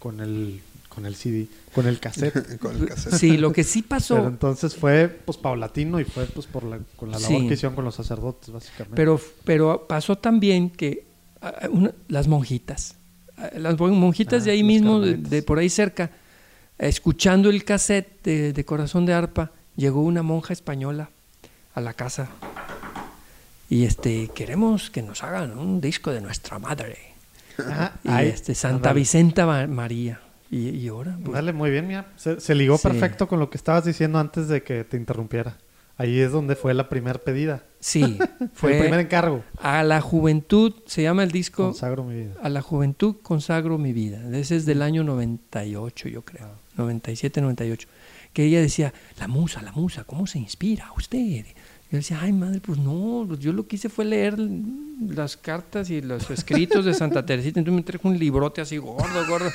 con 0.00 0.20
el, 0.20 0.60
con 0.88 1.06
el 1.06 1.14
CD, 1.14 1.46
con 1.72 1.86
el 1.86 2.00
cassette. 2.00 2.58
con 2.60 2.76
el 2.76 2.88
cassette. 2.88 3.14
Sí, 3.14 3.36
lo 3.36 3.52
que 3.52 3.62
sí 3.62 3.82
pasó. 3.82 4.16
Pero 4.16 4.28
entonces 4.28 4.74
fue 4.74 5.08
pues 5.08 5.38
paulatino 5.38 6.00
y 6.00 6.04
fue 6.04 6.24
pues 6.26 6.46
por 6.46 6.64
la, 6.64 6.80
con 6.96 7.12
la 7.12 7.20
labor 7.20 7.46
que 7.46 7.54
hicieron 7.54 7.76
con 7.76 7.84
los 7.84 7.94
sacerdotes, 7.94 8.50
básicamente. 8.50 8.96
Pero, 8.96 9.20
pero 9.44 9.86
pasó 9.86 10.18
también 10.18 10.68
que 10.70 11.06
las 12.08 12.26
monjitas, 12.26 12.96
las 13.54 13.78
monjitas 13.78 14.44
de 14.44 14.50
ah, 14.50 14.54
ahí 14.54 14.64
mismo, 14.64 14.98
de 14.98 15.42
por 15.44 15.60
ahí 15.60 15.68
cerca, 15.68 16.10
escuchando 16.78 17.50
el 17.50 17.64
cassette 17.64 18.22
de, 18.22 18.64
Corazón 18.64 19.06
de 19.06 19.14
Arpa, 19.14 19.50
llegó 19.76 20.02
una 20.02 20.22
monja 20.22 20.52
española 20.52 21.10
a 21.74 21.80
la 21.80 21.94
casa 21.94 22.28
y 23.68 23.84
este 23.84 24.28
queremos 24.34 24.90
que 24.90 25.02
nos 25.02 25.22
hagan 25.22 25.58
un 25.58 25.80
disco 25.80 26.10
de 26.12 26.20
nuestra 26.20 26.58
madre. 26.58 26.98
y 28.04 28.26
este 28.26 28.54
Santa 28.54 28.92
Vicenta 28.92 29.66
María. 29.66 30.20
Y, 30.48 30.86
ahora. 30.86 31.16
Pues 31.22 31.34
Dale, 31.34 31.52
muy 31.52 31.70
bien, 31.70 31.88
mira. 31.88 32.06
Se, 32.16 32.54
ligó 32.54 32.78
perfecto 32.78 33.26
con 33.26 33.40
lo 33.40 33.50
que 33.50 33.56
estabas 33.56 33.84
diciendo 33.84 34.18
antes 34.18 34.46
de 34.46 34.62
que 34.62 34.84
te 34.84 34.96
interrumpiera. 34.96 35.56
Ahí 35.98 36.20
es 36.20 36.30
donde 36.30 36.56
fue 36.56 36.74
la 36.74 36.88
primera 36.88 37.18
pedida. 37.18 37.64
Sí, 37.80 38.18
fue 38.52 38.74
el 38.74 38.82
primer 38.82 39.00
encargo. 39.00 39.44
A 39.58 39.82
la 39.82 40.00
juventud, 40.00 40.74
se 40.86 41.02
llama 41.02 41.22
el 41.22 41.30
disco. 41.30 41.64
Consagro 41.64 42.04
mi 42.04 42.16
vida. 42.16 42.34
A 42.42 42.48
la 42.48 42.60
juventud 42.60 43.16
consagro 43.22 43.78
mi 43.78 43.92
vida. 43.92 44.20
Ese 44.36 44.56
es 44.56 44.66
del 44.66 44.82
año 44.82 45.04
98, 45.04 46.08
yo 46.08 46.22
creo. 46.22 46.50
97, 46.76 47.40
98. 47.40 47.88
Que 48.32 48.44
ella 48.44 48.60
decía, 48.60 48.92
la 49.18 49.28
musa, 49.28 49.62
la 49.62 49.72
musa, 49.72 50.04
¿cómo 50.04 50.26
se 50.26 50.38
inspira 50.38 50.92
usted? 50.96 51.44
yo 51.90 51.98
decía, 51.98 52.18
ay 52.20 52.32
madre, 52.32 52.60
pues 52.60 52.78
no, 52.78 53.24
pues 53.28 53.38
yo 53.38 53.52
lo 53.52 53.68
que 53.68 53.76
hice 53.76 53.88
fue 53.88 54.04
leer 54.04 54.36
las 55.08 55.36
cartas 55.36 55.88
y 55.88 56.00
los 56.00 56.28
escritos 56.30 56.84
de 56.84 56.92
Santa 56.92 57.24
Teresita, 57.24 57.60
entonces 57.60 57.76
me 57.76 57.84
trajo 57.84 58.08
un 58.08 58.18
librote 58.18 58.60
así 58.60 58.76
gordo, 58.76 59.26
gordo. 59.28 59.50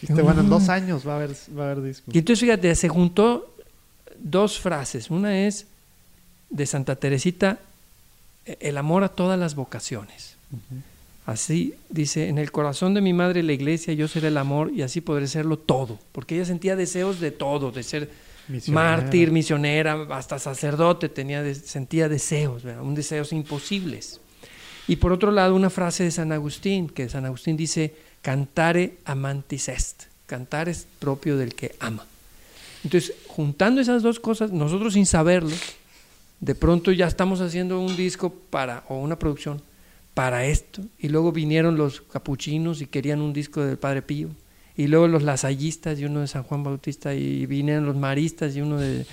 Dijiste, 0.00 0.20
bueno, 0.22 0.42
en 0.42 0.50
dos 0.50 0.68
años 0.68 1.08
va 1.08 1.14
a 1.14 1.16
haber, 1.16 1.30
va 1.58 1.68
a 1.68 1.70
haber 1.72 1.82
disco. 1.82 2.10
Y 2.12 2.18
entonces 2.18 2.40
fíjate, 2.40 2.74
se 2.74 2.88
juntó 2.88 3.56
dos 4.18 4.60
frases. 4.60 5.10
Una 5.10 5.46
es 5.46 5.66
de 6.50 6.66
Santa 6.66 6.96
Teresita, 6.96 7.58
e-, 8.44 8.58
el 8.60 8.76
amor 8.76 9.04
a 9.04 9.08
todas 9.08 9.38
las 9.38 9.54
vocaciones. 9.54 10.36
Así 11.26 11.74
dice, 11.88 12.28
en 12.28 12.38
el 12.38 12.50
corazón 12.50 12.92
de 12.92 13.00
mi 13.00 13.12
madre 13.12 13.42
la 13.42 13.52
iglesia 13.52 13.94
yo 13.94 14.08
seré 14.08 14.28
el 14.28 14.36
amor 14.36 14.72
y 14.74 14.82
así 14.82 15.00
podré 15.00 15.28
serlo 15.28 15.58
todo, 15.58 15.98
porque 16.12 16.34
ella 16.34 16.44
sentía 16.44 16.74
deseos 16.74 17.20
de 17.20 17.30
todo, 17.30 17.70
de 17.70 17.82
ser 17.82 18.10
mártir, 18.66 19.30
misionera, 19.30 20.08
hasta 20.10 20.38
sacerdote, 20.40 21.08
tenía 21.08 21.54
sentía 21.54 22.08
deseos, 22.08 22.64
un 22.64 22.94
deseos 22.94 23.32
imposibles. 23.32 24.20
Y 24.88 24.96
por 24.96 25.12
otro 25.12 25.30
lado, 25.30 25.54
una 25.54 25.70
frase 25.70 26.02
de 26.02 26.10
San 26.10 26.32
Agustín, 26.32 26.88
que 26.88 27.08
San 27.08 27.24
Agustín 27.24 27.56
dice, 27.56 27.94
cantare 28.22 28.94
amantis 29.04 29.68
est, 29.68 30.04
cantar 30.26 30.68
es 30.68 30.86
propio 30.98 31.36
del 31.36 31.54
que 31.54 31.76
ama. 31.78 32.04
Entonces, 32.82 33.14
juntando 33.28 33.80
esas 33.80 34.02
dos 34.02 34.18
cosas, 34.18 34.50
nosotros 34.50 34.94
sin 34.94 35.06
saberlo, 35.06 35.54
de 36.40 36.54
pronto 36.54 36.90
ya 36.90 37.06
estamos 37.06 37.40
haciendo 37.40 37.80
un 37.80 37.96
disco 37.96 38.32
para, 38.50 38.84
o 38.88 38.96
una 38.96 39.18
producción 39.18 39.62
para 40.14 40.46
esto. 40.46 40.82
Y 40.98 41.08
luego 41.08 41.32
vinieron 41.32 41.76
los 41.76 42.00
capuchinos 42.00 42.80
y 42.80 42.86
querían 42.86 43.20
un 43.20 43.32
disco 43.32 43.62
del 43.62 43.78
Padre 43.78 44.02
Pío. 44.02 44.28
Y 44.76 44.86
luego 44.86 45.06
los 45.08 45.22
lasallistas 45.22 45.98
y 45.98 46.06
uno 46.06 46.20
de 46.20 46.26
San 46.26 46.42
Juan 46.42 46.62
Bautista. 46.62 47.14
Y 47.14 47.44
vinieron 47.46 47.84
los 47.84 47.96
maristas 47.96 48.56
y 48.56 48.62
uno 48.62 48.78
de 48.78 49.06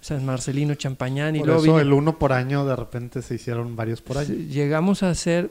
San 0.00 0.24
Marcelino 0.26 0.74
Champañán. 0.74 1.36
Y 1.36 1.38
por 1.38 1.48
luego 1.48 1.64
eso 1.64 1.80
el 1.80 1.92
uno 1.92 2.18
por 2.18 2.32
año 2.32 2.66
de 2.66 2.76
repente 2.76 3.22
se 3.22 3.36
hicieron 3.36 3.74
varios 3.74 4.02
por 4.02 4.18
año. 4.18 4.34
Llegamos 4.34 5.02
a 5.02 5.10
hacer 5.10 5.50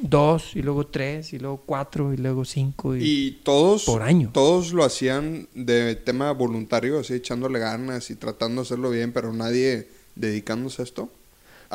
dos 0.00 0.54
y 0.54 0.62
luego 0.62 0.86
tres 0.86 1.32
y 1.32 1.38
luego 1.38 1.62
cuatro 1.64 2.12
y 2.12 2.16
luego 2.16 2.44
cinco 2.44 2.96
y, 2.96 3.40
todos 3.42 3.82
por 3.84 4.02
año 4.02 4.30
todos 4.32 4.72
lo 4.72 4.84
hacían 4.84 5.48
de 5.54 5.96
tema 5.96 6.30
voluntario 6.30 7.00
así 7.00 7.14
echándole 7.14 7.58
ganas 7.58 8.08
y 8.10 8.14
tratando 8.14 8.62
de 8.62 8.66
hacerlo 8.66 8.90
bien 8.90 9.12
pero 9.12 9.32
nadie 9.32 9.88
dedicándose 10.18 10.82
a 10.82 10.84
esto 10.84 11.10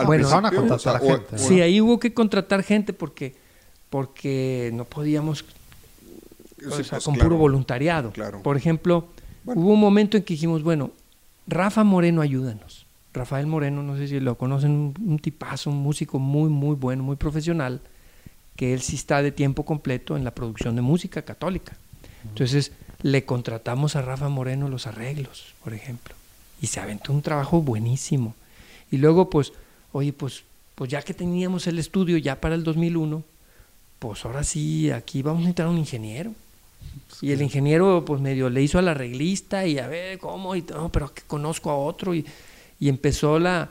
bueno, 0.06 0.28
a 0.28 0.52
contratar 0.52 1.02
gente. 1.02 1.38
Sí, 1.38 1.62
ahí 1.62 1.80
hubo 1.80 2.00
que 2.00 2.14
contratar 2.14 2.64
gente 2.64 2.94
porque, 2.94 3.36
porque 3.90 4.72
no 4.74 4.86
podíamos 4.86 5.46
pues, 6.64 6.90
con 7.04 7.16
puro 7.16 7.38
voluntariado. 7.38 8.12
Por 8.42 8.58
ejemplo, 8.58 9.08
hubo 9.46 9.74
un 9.74 9.80
momento 9.80 10.18
en 10.18 10.24
que 10.24 10.34
dijimos, 10.34 10.64
bueno, 10.64 10.92
Rafa 11.48 11.84
Moreno, 11.84 12.22
ayúdanos. 12.22 12.86
Rafael 13.14 13.46
Moreno, 13.46 13.84
no 13.84 13.96
sé 13.96 14.08
si 14.08 14.20
lo 14.20 14.40
conocen, 14.40 14.96
un, 15.00 15.20
tipazo, 15.20 15.70
un 15.70 15.78
músico 15.78 16.18
muy, 16.18 16.50
muy 16.50 16.76
bueno, 16.76 17.04
muy 17.04 17.16
profesional, 17.16 17.80
que 18.56 18.74
él 18.74 18.82
sí 18.82 18.96
está 18.96 19.22
de 19.22 19.32
tiempo 19.32 19.66
completo 19.66 20.18
en 20.18 20.24
la 20.24 20.32
producción 20.32 20.76
de 20.76 20.82
música 20.82 21.22
católica. 21.22 21.78
Entonces 22.28 22.72
le 23.04 23.24
contratamos 23.24 23.96
a 23.96 24.02
Rafa 24.02 24.30
Moreno 24.30 24.68
los 24.68 24.88
arreglos, 24.88 25.54
por 25.64 25.76
ejemplo, 25.76 26.16
y 26.64 26.68
se 26.68 26.80
aventó 26.80 27.12
un 27.12 27.22
trabajo 27.22 27.62
buenísimo. 27.62 28.36
Y 28.90 28.96
luego, 28.96 29.30
pues, 29.30 29.52
oye, 29.92 30.14
pues, 30.14 30.44
pues 30.76 30.90
ya 30.90 31.02
que 31.02 31.14
teníamos 31.14 31.68
el 31.68 31.78
estudio 31.78 32.18
ya 32.18 32.40
para 32.40 32.56
el 32.56 32.64
2001, 32.64 33.22
pues 34.00 34.24
ahora 34.24 34.46
sí, 34.46 34.90
aquí 34.90 35.22
vamos 35.22 35.40
a 35.40 35.42
necesitar 35.42 35.68
un 35.68 35.78
ingeniero. 35.78 36.32
y 37.22 37.32
el 37.32 37.42
ingeniero, 37.42 38.06
pues 38.06 38.22
medio 38.22 38.50
le 38.50 38.64
hizo 38.64 38.80
a 38.80 38.82
la 38.82 38.94
reglista 38.94 39.68
y 39.68 39.78
a 39.78 39.88
ver 39.88 40.20
cómo, 40.20 40.56
y 40.56 40.62
no, 40.62 40.90
pero 40.90 41.14
que 41.14 41.24
conozco 41.24 41.70
a 41.70 41.76
otro, 41.76 42.16
y, 42.16 42.26
y 42.80 42.88
empezó 42.88 43.40
la, 43.40 43.70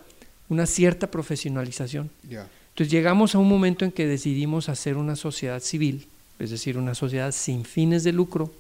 una 0.51 0.67
cierta 0.67 1.11
profesionalización. 1.11 2.11
Entonces 2.23 2.91
llegamos 2.91 3.35
a 3.35 3.39
un 3.39 3.49
momento 3.49 3.87
en 3.87 3.93
que 3.93 4.07
decidimos 4.07 4.69
hacer 4.69 4.99
una 4.99 5.17
sociedad 5.17 5.61
civil, 5.61 6.09
es 6.39 6.51
decir, 6.51 6.77
una 6.77 6.95
sociedad 6.95 7.33
sin 7.33 7.65
fines 7.65 8.05
de 8.05 8.13
lucro, 8.13 8.53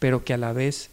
pero 0.00 0.24
que 0.24 0.34
a 0.34 0.36
la 0.36 0.52
vez 0.52 0.90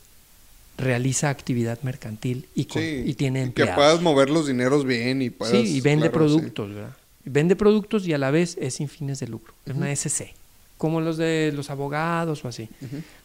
realiza 0.78 1.30
actividad 1.30 1.80
mercantil 1.84 2.48
y, 2.56 2.68
y 2.78 3.14
tiene 3.14 3.44
empleados. 3.44 3.74
que 3.74 3.76
puedas 3.76 4.02
mover 4.02 4.30
los 4.30 4.48
dineros 4.48 4.86
bien 4.86 5.22
y 5.22 5.30
puedas... 5.30 5.54
Sí, 5.54 5.78
y 5.78 5.82
vende 5.82 6.10
productos, 6.10 6.74
¿verdad? 6.74 6.96
Vende 7.24 7.56
productos 7.56 8.08
y 8.08 8.14
a 8.14 8.18
la 8.18 8.32
vez 8.32 8.58
es 8.60 8.76
sin 8.76 8.90
fines 8.90 9.20
de 9.20 9.28
lucro. 9.28 9.54
Es 9.66 9.76
una 9.76 9.92
SC, 9.92 10.34
como 10.78 11.02
los 11.02 11.18
de 11.18 11.52
los 11.56 11.70
abogados 11.70 12.46
o 12.46 12.48
así. 12.48 12.70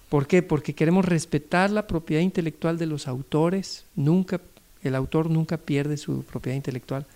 ¿Por 0.09 0.27
qué? 0.27 0.43
Porque 0.43 0.75
queremos 0.75 1.05
respetar 1.05 1.71
la 1.71 1.87
propiedad 1.87 2.23
intelectual 2.23 2.79
de 2.79 2.87
los 2.87 3.07
autores. 3.09 3.85
Nunca, 3.97 4.41
el 4.83 4.95
autor 4.95 5.29
nunca 5.29 5.57
pierde 5.59 5.97
su 5.97 6.23
propiedad 6.23 6.57
intelectual. 6.57 7.07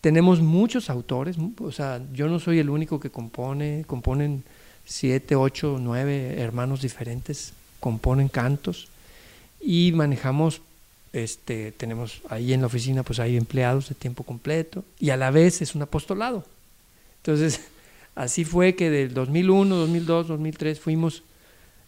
Tenemos 0.00 0.40
muchos 0.40 0.90
autores, 0.90 1.36
o 1.60 1.72
sea, 1.72 2.02
yo 2.12 2.28
no 2.28 2.38
soy 2.38 2.58
el 2.58 2.68
único 2.68 3.00
que 3.00 3.10
compone, 3.10 3.84
componen 3.86 4.44
siete, 4.84 5.34
ocho, 5.34 5.78
nueve 5.80 6.34
hermanos 6.38 6.82
diferentes, 6.82 7.54
componen 7.80 8.28
cantos 8.28 8.88
y 9.64 9.92
manejamos, 9.92 10.60
este, 11.12 11.72
tenemos 11.72 12.20
ahí 12.28 12.52
en 12.52 12.60
la 12.60 12.66
oficina, 12.66 13.02
pues 13.02 13.18
hay 13.18 13.36
empleados 13.36 13.88
de 13.88 13.94
tiempo 13.94 14.24
completo 14.24 14.84
y 15.00 15.10
a 15.10 15.16
la 15.16 15.30
vez 15.30 15.62
es 15.62 15.74
un 15.74 15.82
apostolado. 15.82 16.44
Entonces, 17.18 17.60
así 18.14 18.44
fue 18.44 18.74
que 18.74 18.90
del 18.90 19.14
2001, 19.14 19.74
2002, 19.74 20.28
2003 20.28 20.80
fuimos 20.80 21.22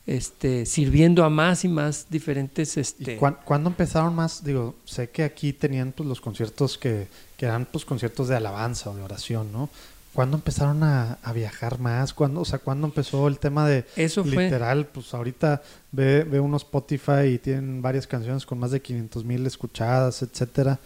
este, 0.07 0.65
sirviendo 0.65 1.25
a 1.25 1.31
más 1.31 1.65
y 1.65 1.69
más 1.69 2.07
diferentes... 2.09 2.77
Este... 2.77 3.19
¿Cuándo 3.19 3.69
empezaron 3.69 4.15
más? 4.15 4.43
Digo, 4.43 4.75
sé 4.85 5.11
que 5.11 5.25
aquí 5.25 5.53
tenían 5.53 5.93
pues, 5.93 6.09
los 6.09 6.21
conciertos 6.21 6.79
que, 6.79 7.09
que 7.37 7.47
eran 7.47 7.67
pues, 7.67 7.85
conciertos 7.85 8.29
de 8.29 8.37
alabanza 8.37 8.91
o 8.91 8.95
de 8.95 9.03
oración, 9.03 9.53
¿no? 9.53 9.69
¿Cuándo 10.17 10.39
empezaron 10.39 10.83
a, 10.83 11.19
viajar 11.35 11.79
más? 11.79 12.15
¿Cuándo, 12.15 12.41
o 12.41 12.45
sea, 12.47 12.59
¿cuándo 12.59 12.87
empezó 12.87 13.29
el 13.29 13.39
tema 13.39 13.69
de 13.69 13.85
Eso 13.97 14.25
literal? 14.25 14.87
Pues 14.87 15.13
ahorita 15.13 15.61
ve, 15.93 16.25
ve 16.25 16.41
uno 16.41 16.57
Spotify 16.57 17.35
y 17.35 17.39
tienen 17.39 17.83
varias 17.83 18.07
canciones 18.07 18.47
con 18.47 18.59
más 18.59 18.71
de 18.71 18.81
500 18.81 19.27
mil 19.27 19.47
escuchadas, 19.47 20.23
etcétera. 20.23 20.79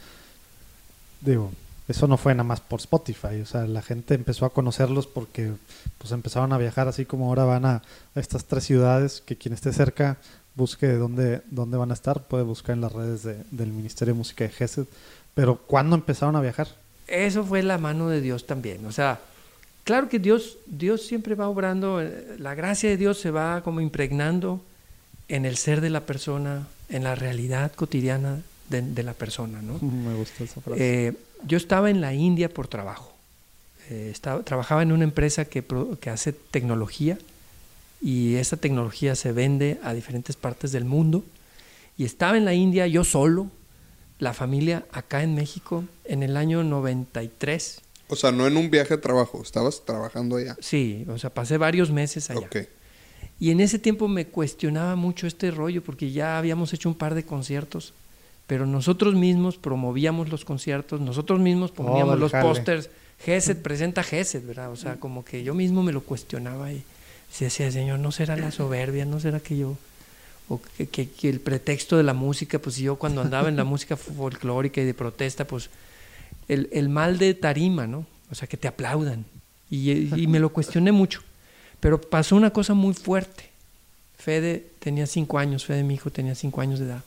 Digo, 1.21 1.53
eso 1.87 2.09
no 2.09 2.17
fue 2.17 2.35
nada 2.35 2.43
más 2.43 2.61
por 2.61 2.81
Spotify, 2.81 3.41
o 3.41 3.47
sea, 3.47 3.69
la 3.69 3.83
gente 3.83 4.15
empezó 4.15 4.47
a 4.47 4.53
conocerlos 4.53 5.07
porque 5.07 5.53
pues 5.99 6.11
empezaron 6.11 6.53
a 6.53 6.59
viajar 6.59 6.89
así 6.89 7.05
como 7.05 7.29
ahora 7.29 7.45
van 7.45 7.67
a, 7.67 7.83
estas 8.17 8.47
tres 8.47 8.65
ciudades, 8.65 9.23
que 9.25 9.37
quien 9.37 9.55
esté 9.55 9.73
cerca 9.73 10.19
busque 10.57 10.89
dónde, 10.95 11.43
dónde 11.53 11.77
van 11.77 11.93
a 11.93 11.95
estar, 11.95 12.25
puede 12.25 12.43
buscar 12.43 12.75
en 12.75 12.81
las 12.81 12.93
redes 12.93 13.23
del 13.23 13.73
Ministerio 13.73 14.13
de 14.13 14.19
Música 14.19 14.43
de 14.43 14.51
GESED. 14.51 14.87
Pero 15.35 15.59
¿cuándo 15.69 15.95
empezaron 15.95 16.35
a 16.35 16.41
viajar? 16.41 16.67
Eso 17.11 17.45
fue 17.45 17.63
la 17.63 17.79
mano 17.79 18.09
de 18.09 18.21
Dios 18.21 18.47
también. 18.47 18.87
O 18.87 18.93
sea, 18.93 19.21
claro 19.85 20.09
que 20.09 20.19
Dios, 20.19 20.59
Dios 20.67 21.03
siempre 21.03 21.35
va 21.35 21.49
obrando, 21.49 22.01
eh, 22.01 22.37
la 22.39 22.55
gracia 22.55 22.89
de 22.89 22.97
Dios 22.97 23.19
se 23.19 23.31
va 23.31 23.63
como 23.63 23.81
impregnando 23.81 24.63
en 25.29 25.45
el 25.45 25.57
ser 25.57 25.81
de 25.81 25.91
la 25.91 26.01
persona, 26.07 26.67
en 26.89 27.05
la 27.05 27.15
realidad 27.15 27.73
cotidiana 27.73 28.41
de, 28.69 29.03
la 29.03 29.15
persona. 29.15 29.61
¿no? 29.63 29.79
Me 29.81 30.15
gusta 30.15 30.45
esa 30.45 30.61
frase. 30.61 31.09
Eh, 31.09 31.13
yo 31.47 31.57
estaba 31.57 31.91
en 31.91 32.01
la 32.01 32.15
India 32.15 32.49
por 32.49 32.69
trabajo. 32.69 33.13
Eh, 33.89 34.09
estaba, 34.13 34.43
trabajaba 34.43 34.83
en 34.83 34.93
una 34.93 35.05
empresa 35.05 35.45
que, 35.45 35.65
que 36.01 36.11
hace 36.11 36.33
tecnología 36.33 37.19
y 38.01 38.37
esa 38.37 38.57
tecnología 38.57 39.15
se 39.15 39.33
vende 39.33 39.79
a 39.83 39.93
diferentes 39.93 40.37
partes 40.37 40.73
del 40.73 40.85
mundo. 40.85 41.25
Y 41.99 42.05
estaba 42.05 42.39
en 42.39 42.45
la 42.45 42.55
India 42.55 42.87
yo 42.87 43.05
solo, 43.05 43.49
la 44.21 44.35
familia 44.35 44.87
acá 44.93 45.23
en 45.23 45.35
México 45.35 45.85
en 46.05 46.23
el 46.23 46.37
año 46.37 46.63
93. 46.63 47.81
O 48.09 48.17
sea, 48.17 48.31
no 48.33 48.47
en 48.47 48.57
un 48.57 48.71
viaje 48.71 48.97
de 48.97 49.03
trabajo, 49.03 49.43
estabas 49.43 49.83
trabajando 49.85 50.37
allá. 50.37 50.57
Sí, 50.61 51.07
o 51.09 51.19
sea, 51.19 51.31
pasé 51.31 51.57
varios 51.59 51.91
meses 51.91 52.31
allá. 52.31 52.49
Y 53.39 53.51
en 53.51 53.61
ese 53.61 53.79
tiempo 53.79 54.09
me 54.09 54.27
cuestionaba 54.27 54.97
mucho 54.97 55.27
este 55.27 55.51
rollo 55.51 55.83
porque 55.83 56.13
ya 56.13 56.37
habíamos 56.39 56.73
hecho 56.75 56.89
un 56.89 56.95
par 56.95 57.15
de 57.15 57.25
conciertos, 57.25 57.95
pero 58.47 58.67
nosotros 58.67 59.15
mismos 59.15 59.57
promovíamos 59.57 60.29
los 60.29 60.45
conciertos, 60.45 61.01
nosotros 61.01 61.41
mismos 61.41 61.71
poníamos 61.71 62.19
los 62.19 62.33
pósters. 62.33 62.91
Gesed 63.25 63.59
presenta 63.59 64.03
Gesed, 64.03 64.47
¿verdad? 64.47 64.71
O 64.71 64.77
sea, 64.77 64.97
como 64.97 65.25
que 65.25 65.43
yo 65.43 65.55
mismo 65.55 65.83
me 65.83 65.93
lo 65.93 66.03
cuestionaba 66.03 66.73
y 66.73 66.83
decía, 67.39 67.71
Señor, 67.71 67.99
¿no 68.01 68.13
será 68.13 68.37
la 68.37 68.51
soberbia? 68.51 69.05
¿No 69.07 69.21
será 69.21 69.41
que 69.41 69.57
yo 69.57 69.77
o 70.51 70.61
que, 70.91 71.09
el 71.23 71.39
pretexto 71.39 71.97
de 71.97 72.03
la 72.03 72.13
música, 72.13 72.59
pues 72.59 72.77
yo 72.77 72.97
cuando 72.97 73.21
andaba 73.21 73.49
en 73.49 73.57
la 73.57 73.63
música 73.73 73.97
folclórica 73.97 74.81
y 74.81 74.85
de 74.85 74.95
protesta, 74.95 75.47
pues 75.47 75.71
el, 76.49 76.89
mal 76.89 77.19
de 77.19 77.35
tarima, 77.35 77.87
¿no? 77.87 78.05
O 78.33 78.35
sea, 78.35 78.49
que 78.49 78.57
te 78.57 78.67
aplaudan. 78.67 79.25
Y, 79.71 80.27
me 80.27 80.41
lo 80.41 80.53
cuestioné 80.53 80.91
mucho. 80.91 81.23
Pero 81.79 82.01
pasó 82.01 82.35
una 82.35 82.51
cosa 82.51 82.75
muy 82.75 82.95
fuerte. 82.95 83.49
Fede 84.19 84.67
tenía 84.81 85.07
cinco 85.07 85.39
años, 85.39 85.65
Fede, 85.65 85.85
mi 85.85 85.95
hijo, 85.95 86.11
tenía 86.11 86.35
cinco 86.35 86.61
años 86.61 86.81
de 86.81 86.87
edad. 86.87 87.05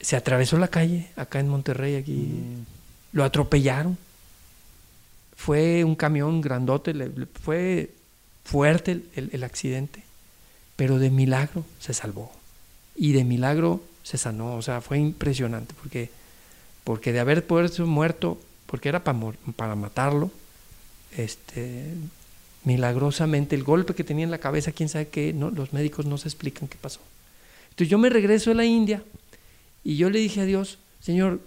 Se 0.00 0.16
atravesó 0.16 0.56
la 0.56 0.68
calle, 0.68 1.10
acá 1.16 1.38
en 1.38 1.48
Monterrey, 1.48 1.96
aquí. 1.96 2.12
Mm. 2.12 2.64
Lo 3.12 3.24
atropellaron. 3.24 3.98
Fue 5.36 5.84
un 5.84 5.96
camión 5.96 6.40
grandote, 6.40 6.94
fue 7.42 7.90
fuerte 8.42 9.02
el 9.16 9.44
accidente 9.44 10.02
pero 10.82 10.98
de 10.98 11.10
milagro 11.10 11.64
se 11.78 11.94
salvó 11.94 12.32
y 12.96 13.12
de 13.12 13.22
milagro 13.22 13.80
se 14.02 14.18
sanó, 14.18 14.56
o 14.56 14.62
sea, 14.62 14.80
fue 14.80 14.98
impresionante 14.98 15.76
porque 15.80 16.10
porque 16.82 17.12
de 17.12 17.20
haber 17.20 17.46
podido 17.46 17.86
muerto, 17.86 18.36
porque 18.66 18.88
era 18.88 19.04
para, 19.04 19.16
para 19.54 19.76
matarlo, 19.76 20.32
este, 21.16 21.84
milagrosamente 22.64 23.54
el 23.54 23.62
golpe 23.62 23.94
que 23.94 24.02
tenía 24.02 24.24
en 24.24 24.32
la 24.32 24.38
cabeza, 24.38 24.72
quién 24.72 24.88
sabe 24.88 25.06
qué, 25.06 25.32
no, 25.32 25.52
los 25.52 25.72
médicos 25.72 26.04
no 26.04 26.18
se 26.18 26.26
explican 26.26 26.66
qué 26.66 26.78
pasó. 26.80 26.98
Entonces 27.70 27.88
yo 27.88 27.98
me 27.98 28.08
regreso 28.08 28.50
a 28.50 28.54
la 28.54 28.64
India 28.64 29.04
y 29.84 29.94
yo 29.94 30.10
le 30.10 30.18
dije 30.18 30.40
a 30.40 30.46
Dios, 30.46 30.78
Señor, 30.98 31.38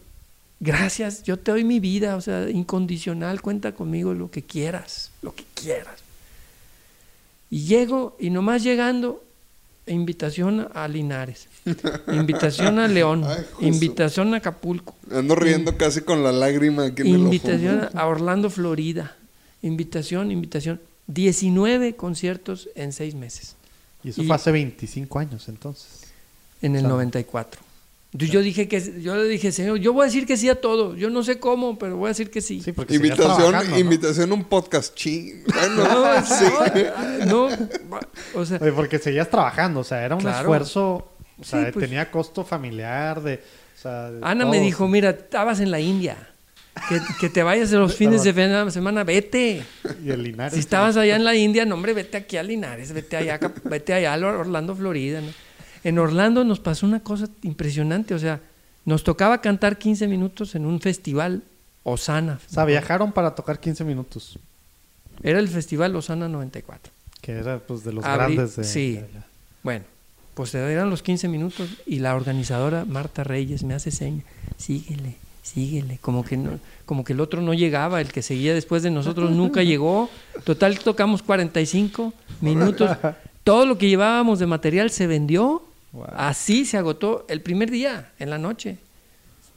gracias, 0.62 1.24
yo 1.24 1.36
te 1.36 1.51
doy 1.51 1.65
mi 1.65 1.82
vida, 1.82 2.15
o 2.15 2.22
sea, 2.22 2.50
incondicional, 2.50 3.42
cuenta 3.42 3.74
conmigo 3.74 4.13
lo 4.13 4.32
que 4.32 4.44
quieras, 4.44 5.12
lo 5.22 5.36
que 5.36 5.44
quieras. 5.54 6.06
Y 7.50 7.65
llego 7.65 8.15
y 8.18 8.30
nomás 8.30 8.63
llegando, 8.63 9.25
invitación 9.88 10.68
a 10.74 10.88
Linares, 10.88 11.48
invitación 12.08 12.80
a 12.80 12.88
León, 12.89 13.25
invitación 13.60 14.34
a 14.34 14.38
Acapulco. 14.38 14.96
Ando 15.12 15.36
riendo 15.36 15.77
casi 15.77 16.01
con 16.01 16.24
la 16.24 16.32
lágrima 16.32 16.86
aquí 16.86 17.01
en 17.04 17.08
Invitación 17.08 17.89
a 17.94 18.08
Orlando, 18.08 18.50
Florida. 18.50 19.15
Invitación, 19.62 20.32
invitación. 20.32 20.80
19 21.08 21.96
conciertos 21.96 22.70
en 22.75 22.92
seis 22.92 23.15
meses. 23.15 23.56
Y 24.04 24.10
eso 24.10 24.24
fue 24.24 24.36
hace 24.36 24.51
25 24.51 25.20
años 25.20 25.48
entonces. 25.50 26.01
En 26.62 26.75
el 26.75 26.84
94. 26.88 27.64
Entonces 28.15 28.31
yo 28.31 28.41
dije 28.41 28.69
que 28.69 29.01
yo 29.01 29.13
le 29.17 29.25
dije, 29.25 29.51
Señor, 29.51 29.77
yo 29.79 29.91
voy 29.91 30.03
a 30.03 30.05
decir 30.05 30.25
que 30.25 30.38
sí 30.38 30.48
a 30.48 30.55
todo. 30.55 30.95
Yo 30.95 31.10
no 31.10 31.22
sé 31.22 31.38
cómo, 31.38 31.77
pero 31.77 31.98
voy 31.98 32.05
a 32.05 32.10
decir 32.12 32.31
que 32.31 32.39
sí. 32.39 32.62
sí 32.62 32.74
invitación, 32.88 33.77
invitación 33.77 34.31
a 34.31 34.34
un 34.36 34.45
podcast 34.45 34.95
ching. 34.95 35.43
no, 35.75 36.24
sí. 36.24 36.45
no, 37.27 37.50
o 38.34 38.45
sea, 38.45 38.57
porque 38.74 39.00
seguías 39.00 39.29
trabajando, 39.29 39.81
o 39.81 39.84
sea, 39.84 40.05
era 40.05 40.15
un 40.15 40.25
esfuerzo, 40.25 41.12
o 41.38 41.43
sea, 41.43 41.74
pues. 41.74 41.86
tenía 41.86 42.10
costo 42.10 42.45
familiar 42.45 43.22
de, 43.22 43.43
Ana 44.22 44.45
me 44.45 44.62
dijo, 44.62 44.88
mira, 44.88 45.10
estabas 45.10 45.60
en 45.60 45.69
la 45.69 45.81
India. 45.81 46.15
Que, 47.19 47.27
te 47.27 47.43
vayas 47.43 47.69
de 47.69 47.77
los 47.77 47.95
fines 47.98 48.24
de 48.24 48.72
semana, 48.72 49.03
vete. 49.03 49.62
Y 50.01 50.10
el 50.10 50.24
Linares. 50.24 50.53
Si 50.53 50.62
estabas 50.62 50.95
allá 50.95 51.17
en 51.17 51.25
la 51.25 51.36
India, 51.36 51.65
no, 51.65 51.75
hombre, 51.75 51.91
vete 51.91 52.15
aquí 52.15 52.38
a 52.38 52.43
Linares, 52.43 52.93
vete 52.93 53.17
allá, 53.17 53.41
vete 53.65 53.93
allá 53.93 54.13
a 54.13 54.17
Orlando, 54.17 54.74
Florida. 54.74 55.22
En 55.86 56.00
Orlando 56.00 56.44
nos 56.44 56.60
pasó 56.60 56.88
una 56.88 57.00
cosa 57.00 57.30
impresionante, 57.44 58.15
o 58.15 58.20
sea, 58.20 58.42
nos 58.86 59.04
tocaba 59.04 59.39
cantar 59.39 59.77
15 59.77 60.08
minutos 60.08 60.56
en 60.56 60.65
un 60.65 60.82
festival 60.82 61.44
Osana. 61.84 62.39
O 62.50 62.54
sea, 62.54 62.65
viajaron 62.65 63.12
para 63.12 63.36
tocar 63.36 63.60
15 63.60 63.84
minutos. 63.84 64.39
Era 65.22 65.38
el 65.38 65.48
festival 65.48 65.96
Osana 65.96 66.27
94. 66.27 66.92
Que 67.22 67.34
era 67.34 67.60
pues 67.60 67.84
de 67.84 67.94
los 67.94 68.04
grandes 68.04 68.56
de, 68.56 68.63
Sí. 68.63 69.00
bueno, 69.62 69.86
pues 70.34 70.56
eran 70.56 70.89
los 70.89 71.04
15 71.04 71.27
minutos 71.27 71.70
y 71.86 72.00
la 72.00 72.15
organizadora 72.15 72.84
Marta 72.86 73.24
Reyes 73.24 73.63
me 73.63 73.75
hace 73.75 73.92
seña, 73.92 74.24
síguele, 74.58 75.18
síguele, 75.44 76.00
como 76.01 76.25
que 76.25 76.36
no, 76.36 76.60
como 76.88 77.04
que 77.04 77.13
el 77.13 77.20
otro 77.22 77.42
no 77.42 77.54
llegaba, 77.54 78.01
el 78.01 78.12
que 78.12 78.24
seguía 78.24 78.56
después 78.56 78.82
de 78.82 78.89
nosotros 78.89 79.30
nunca 79.30 79.62
llegó. 79.72 80.10
Total 80.46 80.80
tocamos 80.80 81.22
45 81.22 82.12
minutos. 82.42 82.89
Todo 83.44 83.68
lo 83.68 83.77
que 83.77 83.88
llevábamos 83.88 84.39
de 84.39 84.48
material 84.48 84.89
se 84.89 85.06
vendió. 85.06 85.62
Así 86.15 86.65
se 86.65 86.77
agotó 86.77 87.25
el 87.29 87.41
primer 87.41 87.71
día, 87.71 88.11
en 88.19 88.29
la 88.29 88.37
noche. 88.37 88.77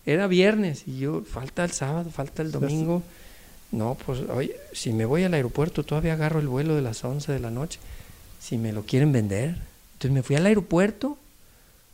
Era 0.06 0.26
viernes 0.26 0.84
y 0.86 0.98
yo, 0.98 1.22
falta 1.22 1.64
el 1.64 1.72
sábado, 1.72 2.10
falta 2.10 2.42
el 2.42 2.50
domingo. 2.50 3.02
No, 3.70 3.96
pues, 4.06 4.20
oye, 4.30 4.56
si 4.72 4.92
me 4.92 5.04
voy 5.04 5.24
al 5.24 5.34
aeropuerto, 5.34 5.84
todavía 5.84 6.14
agarro 6.14 6.40
el 6.40 6.48
vuelo 6.48 6.74
de 6.74 6.82
las 6.82 7.04
11 7.04 7.32
de 7.32 7.40
la 7.40 7.50
noche. 7.50 7.78
Si 8.40 8.56
me 8.56 8.72
lo 8.72 8.84
quieren 8.84 9.12
vender. 9.12 9.56
Entonces 9.94 10.12
me 10.12 10.22
fui 10.22 10.36
al 10.36 10.46
aeropuerto, 10.46 11.18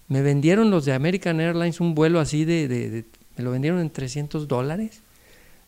me 0.08 0.20
vendieron 0.22 0.70
los 0.70 0.84
de 0.84 0.92
American 0.92 1.40
Airlines 1.40 1.80
un 1.80 1.94
vuelo 1.94 2.20
así 2.20 2.44
de 2.44 3.04
me 3.36 3.42
lo 3.42 3.50
vendieron 3.50 3.80
en 3.80 3.90
300 3.90 4.46
dólares. 4.46 5.00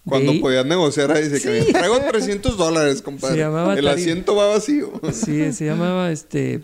Cuando 0.05 0.39
podías 0.41 0.65
negociar 0.65 1.11
ahí, 1.11 1.29
dice 1.29 1.43
que 1.43 1.65
me 1.65 1.73
traigo 1.73 1.99
300 1.99 2.57
dólares, 2.57 3.03
compadre. 3.03 3.43
el 3.77 3.89
asiento 3.89 4.37
va 4.37 4.47
vacío. 4.47 4.93
Sí, 5.13 5.53
se 5.53 5.65
llamaba 5.65 6.13
este 6.13 6.63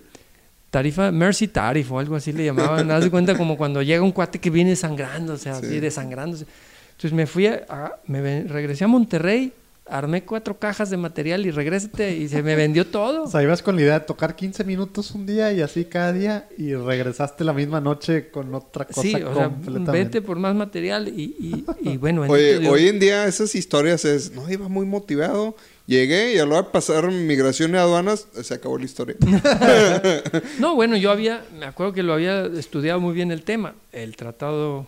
tarifa, 0.72 1.12
Mercy 1.12 1.48
Tarif 1.48 1.92
o 1.92 1.98
algo 1.98 2.16
así 2.16 2.32
le 2.32 2.46
llamaban. 2.46 2.90
Haz 2.90 3.04
de 3.04 3.10
cuenta 3.10 3.36
como 3.36 3.56
cuando 3.56 3.82
llega 3.82 4.02
un 4.02 4.10
cuate 4.10 4.40
que 4.40 4.48
viene 4.48 4.74
sangrando, 4.74 5.34
o 5.34 5.36
sea, 5.36 5.52
así 5.58 5.78
desangrándose. 5.78 6.46
Entonces 6.92 7.12
me 7.12 7.26
fui 7.26 7.46
a, 7.46 7.96
me 8.06 8.44
regresé 8.44 8.84
a 8.84 8.88
Monterrey 8.88 9.52
armé 9.86 10.24
cuatro 10.24 10.58
cajas 10.58 10.90
de 10.90 10.96
material 10.96 11.44
y 11.44 11.50
regrésate 11.50 12.16
y 12.16 12.28
se 12.28 12.42
me 12.42 12.54
vendió 12.54 12.86
todo. 12.86 13.24
O 13.24 13.26
sea, 13.26 13.42
ibas 13.42 13.62
con 13.62 13.76
la 13.76 13.82
idea 13.82 13.98
de 13.98 14.06
tocar 14.06 14.36
15 14.36 14.64
minutos 14.64 15.10
un 15.12 15.26
día 15.26 15.52
y 15.52 15.60
así 15.60 15.84
cada 15.84 16.12
día 16.12 16.48
y 16.56 16.74
regresaste 16.74 17.44
la 17.44 17.52
misma 17.52 17.80
noche 17.80 18.30
con 18.30 18.54
otra 18.54 18.86
cosa 18.86 19.02
sí, 19.02 19.14
o 19.16 19.34
Sea, 19.34 19.50
vete 19.92 20.22
por 20.22 20.38
más 20.38 20.54
material 20.54 21.08
y, 21.08 21.64
y, 21.80 21.96
bueno. 21.96 22.22
Oye, 22.22 22.66
hoy 22.68 22.88
en 22.88 22.98
día 23.00 23.26
esas 23.26 23.54
historias 23.54 24.04
es, 24.04 24.32
no, 24.32 24.50
iba 24.50 24.68
muy 24.68 24.86
motivado, 24.86 25.56
llegué 25.86 26.34
y 26.34 26.38
a 26.38 26.46
lo 26.46 26.56
de 26.56 26.64
pasar 26.64 27.10
migración 27.10 27.74
y 27.74 27.78
aduanas, 27.78 28.26
se 28.42 28.54
acabó 28.54 28.78
la 28.78 28.84
historia. 28.84 29.16
no, 30.58 30.74
bueno, 30.74 30.96
yo 30.96 31.10
había, 31.10 31.44
me 31.58 31.66
acuerdo 31.66 31.92
que 31.92 32.02
lo 32.02 32.14
había 32.14 32.46
estudiado 32.46 33.00
muy 33.00 33.14
bien 33.14 33.30
el 33.30 33.42
tema, 33.42 33.74
el 33.92 34.16
tratado... 34.16 34.86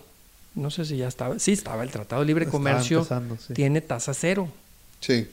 No 0.54 0.70
sé 0.70 0.84
si 0.84 0.96
ya 0.96 1.08
estaba. 1.08 1.36
Sí, 1.40 1.50
estaba 1.50 1.82
el 1.82 1.90
Tratado 1.90 2.22
de 2.22 2.28
Libre 2.28 2.46
Comercio. 2.46 3.04
Tiene 3.54 3.80
tasa 3.80 4.14
cero 4.14 4.48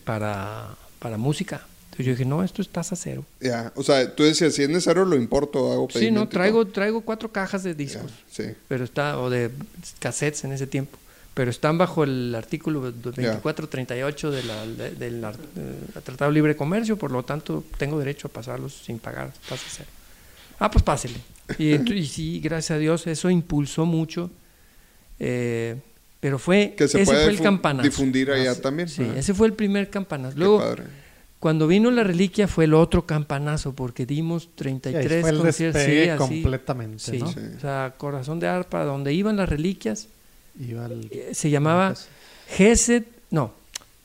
para, 0.03 0.69
para 0.97 1.17
música. 1.17 1.61
Entonces 1.85 2.05
yo 2.05 2.11
dije, 2.13 2.25
no, 2.25 2.43
esto 2.43 2.61
es 2.61 2.69
tasa 2.69 2.95
cero. 2.95 3.25
Ya, 3.39 3.71
o 3.75 3.83
sea, 3.83 4.15
tú 4.15 4.23
decías, 4.23 4.55
si 4.55 4.63
es 4.63 4.69
necesario 4.69 5.05
lo 5.05 5.15
importo, 5.15 5.71
hago 5.71 5.87
Sí, 5.91 6.09
no, 6.09 6.27
traigo, 6.27 6.65
traigo 6.65 7.01
cuatro 7.01 7.31
cajas 7.31 7.63
de 7.63 7.75
discos. 7.75 8.11
sí. 8.31 8.45
Pero 8.67 8.83
está, 8.83 9.19
o 9.19 9.29
de 9.29 9.51
cassettes 9.99 10.43
en 10.45 10.53
ese 10.53 10.67
tiempo. 10.67 10.97
Pero 11.33 11.49
están 11.49 11.77
bajo 11.77 12.03
el 12.03 12.35
artículo 12.35 12.91
2438 12.91 14.31
de 14.31 14.43
la, 14.43 14.65
del 14.65 15.25
Tratado 16.03 16.29
de 16.29 16.35
Libre 16.35 16.55
Comercio, 16.57 16.97
por 16.97 17.11
lo 17.11 17.23
tanto 17.23 17.63
tengo 17.77 17.97
derecho 17.99 18.27
a 18.27 18.31
pasarlos 18.31 18.73
sin 18.85 18.99
pagar 18.99 19.31
tasa 19.47 19.65
cero. 19.69 19.89
Ah, 20.59 20.69
pues 20.69 20.83
pásele. 20.83 21.15
Y, 21.57 21.93
y 21.93 22.05
sí, 22.05 22.39
gracias 22.41 22.75
a 22.75 22.79
Dios, 22.79 23.07
eso 23.07 23.29
impulsó 23.29 23.85
mucho. 23.85 24.29
Eh, 25.19 25.77
pero 26.19 26.37
fue, 26.37 26.75
que 26.77 26.83
ese 26.83 27.05
fue 27.05 27.25
el 27.25 27.41
campanazo. 27.41 27.83
difundir 27.83 28.29
allá 28.29 28.59
también. 28.59 28.87
Sí, 28.87 29.03
ese 29.15 29.33
fue 29.33 29.47
el 29.47 29.53
primer 29.53 29.89
campanazo. 29.89 30.37
Luego, 30.37 30.63
cuando 31.39 31.65
vino 31.65 31.89
la 31.89 32.03
reliquia 32.03 32.47
fue 32.47 32.65
el 32.65 32.75
otro 32.75 33.07
campanazo, 33.07 33.73
porque 33.73 34.05
dimos 34.05 34.49
33 34.55 35.21
fue 35.21 35.37
conciertos. 35.37 35.81
Sí, 35.81 36.09
completamente, 36.17 36.99
sí. 36.99 37.17
¿no? 37.17 37.27
O 37.27 37.59
sea, 37.59 37.95
Corazón 37.97 38.39
de 38.39 38.47
Arpa, 38.47 38.83
donde 38.83 39.13
iban 39.13 39.37
las 39.37 39.49
reliquias, 39.49 40.09
Iba 40.59 40.89
eh, 41.11 41.31
se 41.33 41.49
llamaba 41.49 41.93
Gesed, 42.47 43.03
no, 43.29 43.53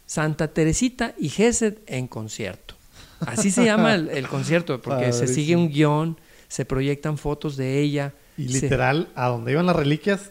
Santa 0.07 0.49
Teresita 0.49 1.15
y 1.19 1.29
Gesed 1.29 1.79
en 1.87 2.07
concierto. 2.07 2.75
Así 3.21 3.51
se 3.51 3.65
llama 3.65 3.95
el, 3.95 4.29
concierto, 4.29 4.81
porque 4.81 5.13
se 5.13 5.27
sigue 5.27 5.57
un 5.57 5.71
guion, 5.71 6.19
se 6.49 6.65
proyectan 6.65 7.17
fotos 7.17 7.57
de 7.57 7.81
ella. 7.81 8.13
Y 8.37 8.49
literal, 8.49 9.09
a 9.15 9.29
donde 9.29 9.53
iban 9.53 9.65
las 9.65 9.77
reliquias, 9.77 10.31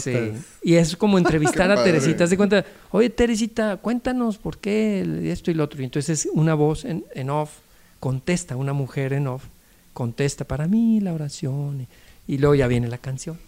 sí. 0.00 0.32
Y 0.62 0.74
es 0.74 0.96
como 0.96 1.18
entrevistar 1.18 1.70
a 1.72 1.82
Teresita. 1.82 2.26
Se 2.26 2.36
cuenta, 2.36 2.64
oye 2.90 3.10
Teresita, 3.10 3.76
cuéntanos 3.78 4.38
por 4.38 4.58
qué 4.58 5.30
esto 5.30 5.50
y 5.50 5.54
lo 5.54 5.64
otro. 5.64 5.80
Y 5.80 5.84
entonces 5.84 6.28
una 6.32 6.54
voz 6.54 6.84
en, 6.84 7.04
en, 7.14 7.30
off 7.30 7.50
contesta, 8.00 8.56
una 8.56 8.72
mujer 8.72 9.12
en 9.12 9.26
off 9.26 9.44
contesta 9.92 10.44
para 10.44 10.66
mí 10.66 11.00
la 11.00 11.12
oración. 11.12 11.86
Y, 12.28 12.38
luego 12.38 12.54
ya 12.54 12.66
viene 12.66 12.88
la 12.88 12.98
canción. 12.98 13.38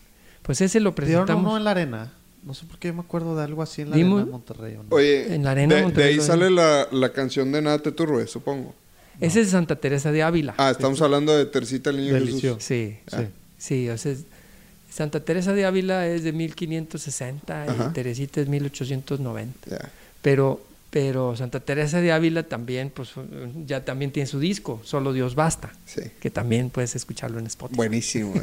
Pues 0.48 0.62
ese 0.62 0.80
lo 0.80 0.94
presentamos. 0.94 1.44
no 1.44 1.58
en 1.58 1.64
la 1.64 1.72
arena. 1.72 2.10
No 2.42 2.54
sé 2.54 2.64
por 2.64 2.78
qué 2.78 2.90
me 2.90 3.00
acuerdo 3.00 3.36
de 3.36 3.44
algo 3.44 3.60
así 3.60 3.82
en 3.82 3.90
la 3.90 3.96
arena 3.96 4.16
de 4.16 4.24
Monterrey. 4.24 4.78
Oye, 4.88 5.34
en 5.34 5.44
la 5.44 5.50
arena 5.50 5.74
de, 5.74 5.82
Monterrey, 5.82 6.14
de 6.14 6.20
ahí 6.22 6.26
sale 6.26 6.48
la, 6.48 6.88
la, 6.90 7.12
canción 7.12 7.52
de 7.52 7.60
Nada 7.60 7.80
te 7.80 7.92
turbe, 7.92 8.26
supongo. 8.26 8.74
Ese 9.20 9.42
es 9.42 9.50
Santa 9.50 9.76
Teresa 9.76 10.10
de 10.10 10.22
Ávila. 10.22 10.54
Ah, 10.56 10.70
estamos 10.70 11.02
hablando 11.02 11.36
de 11.36 11.44
Teresita 11.44 11.90
el 11.90 11.98
Niño 11.98 12.14
Jesús. 12.14 12.64
Sí, 12.64 12.96
sí. 13.08 13.26
Sí, 13.58 13.90
o 13.90 13.98
sea, 13.98 14.14
Santa 14.90 15.20
Teresa 15.20 15.52
de 15.52 15.66
Ávila 15.66 16.06
es 16.06 16.22
de 16.22 16.32
1560 16.32 17.66
y 17.66 17.92
Teresita 17.92 18.40
es 18.40 18.48
1890. 18.48 19.90
Pero, 20.22 20.62
pero 20.88 21.36
Santa 21.36 21.60
Teresa 21.60 22.00
de 22.00 22.10
Ávila 22.10 22.44
también, 22.44 22.88
pues 22.88 23.10
ya 23.66 23.84
también 23.84 24.12
tiene 24.12 24.26
su 24.26 24.40
disco, 24.40 24.80
Solo 24.82 25.12
Dios 25.12 25.34
Basta, 25.34 25.74
que 26.20 26.30
también 26.30 26.70
puedes 26.70 26.96
escucharlo 26.96 27.38
en 27.38 27.48
Spotify. 27.48 27.76
Buenísimo. 27.76 28.32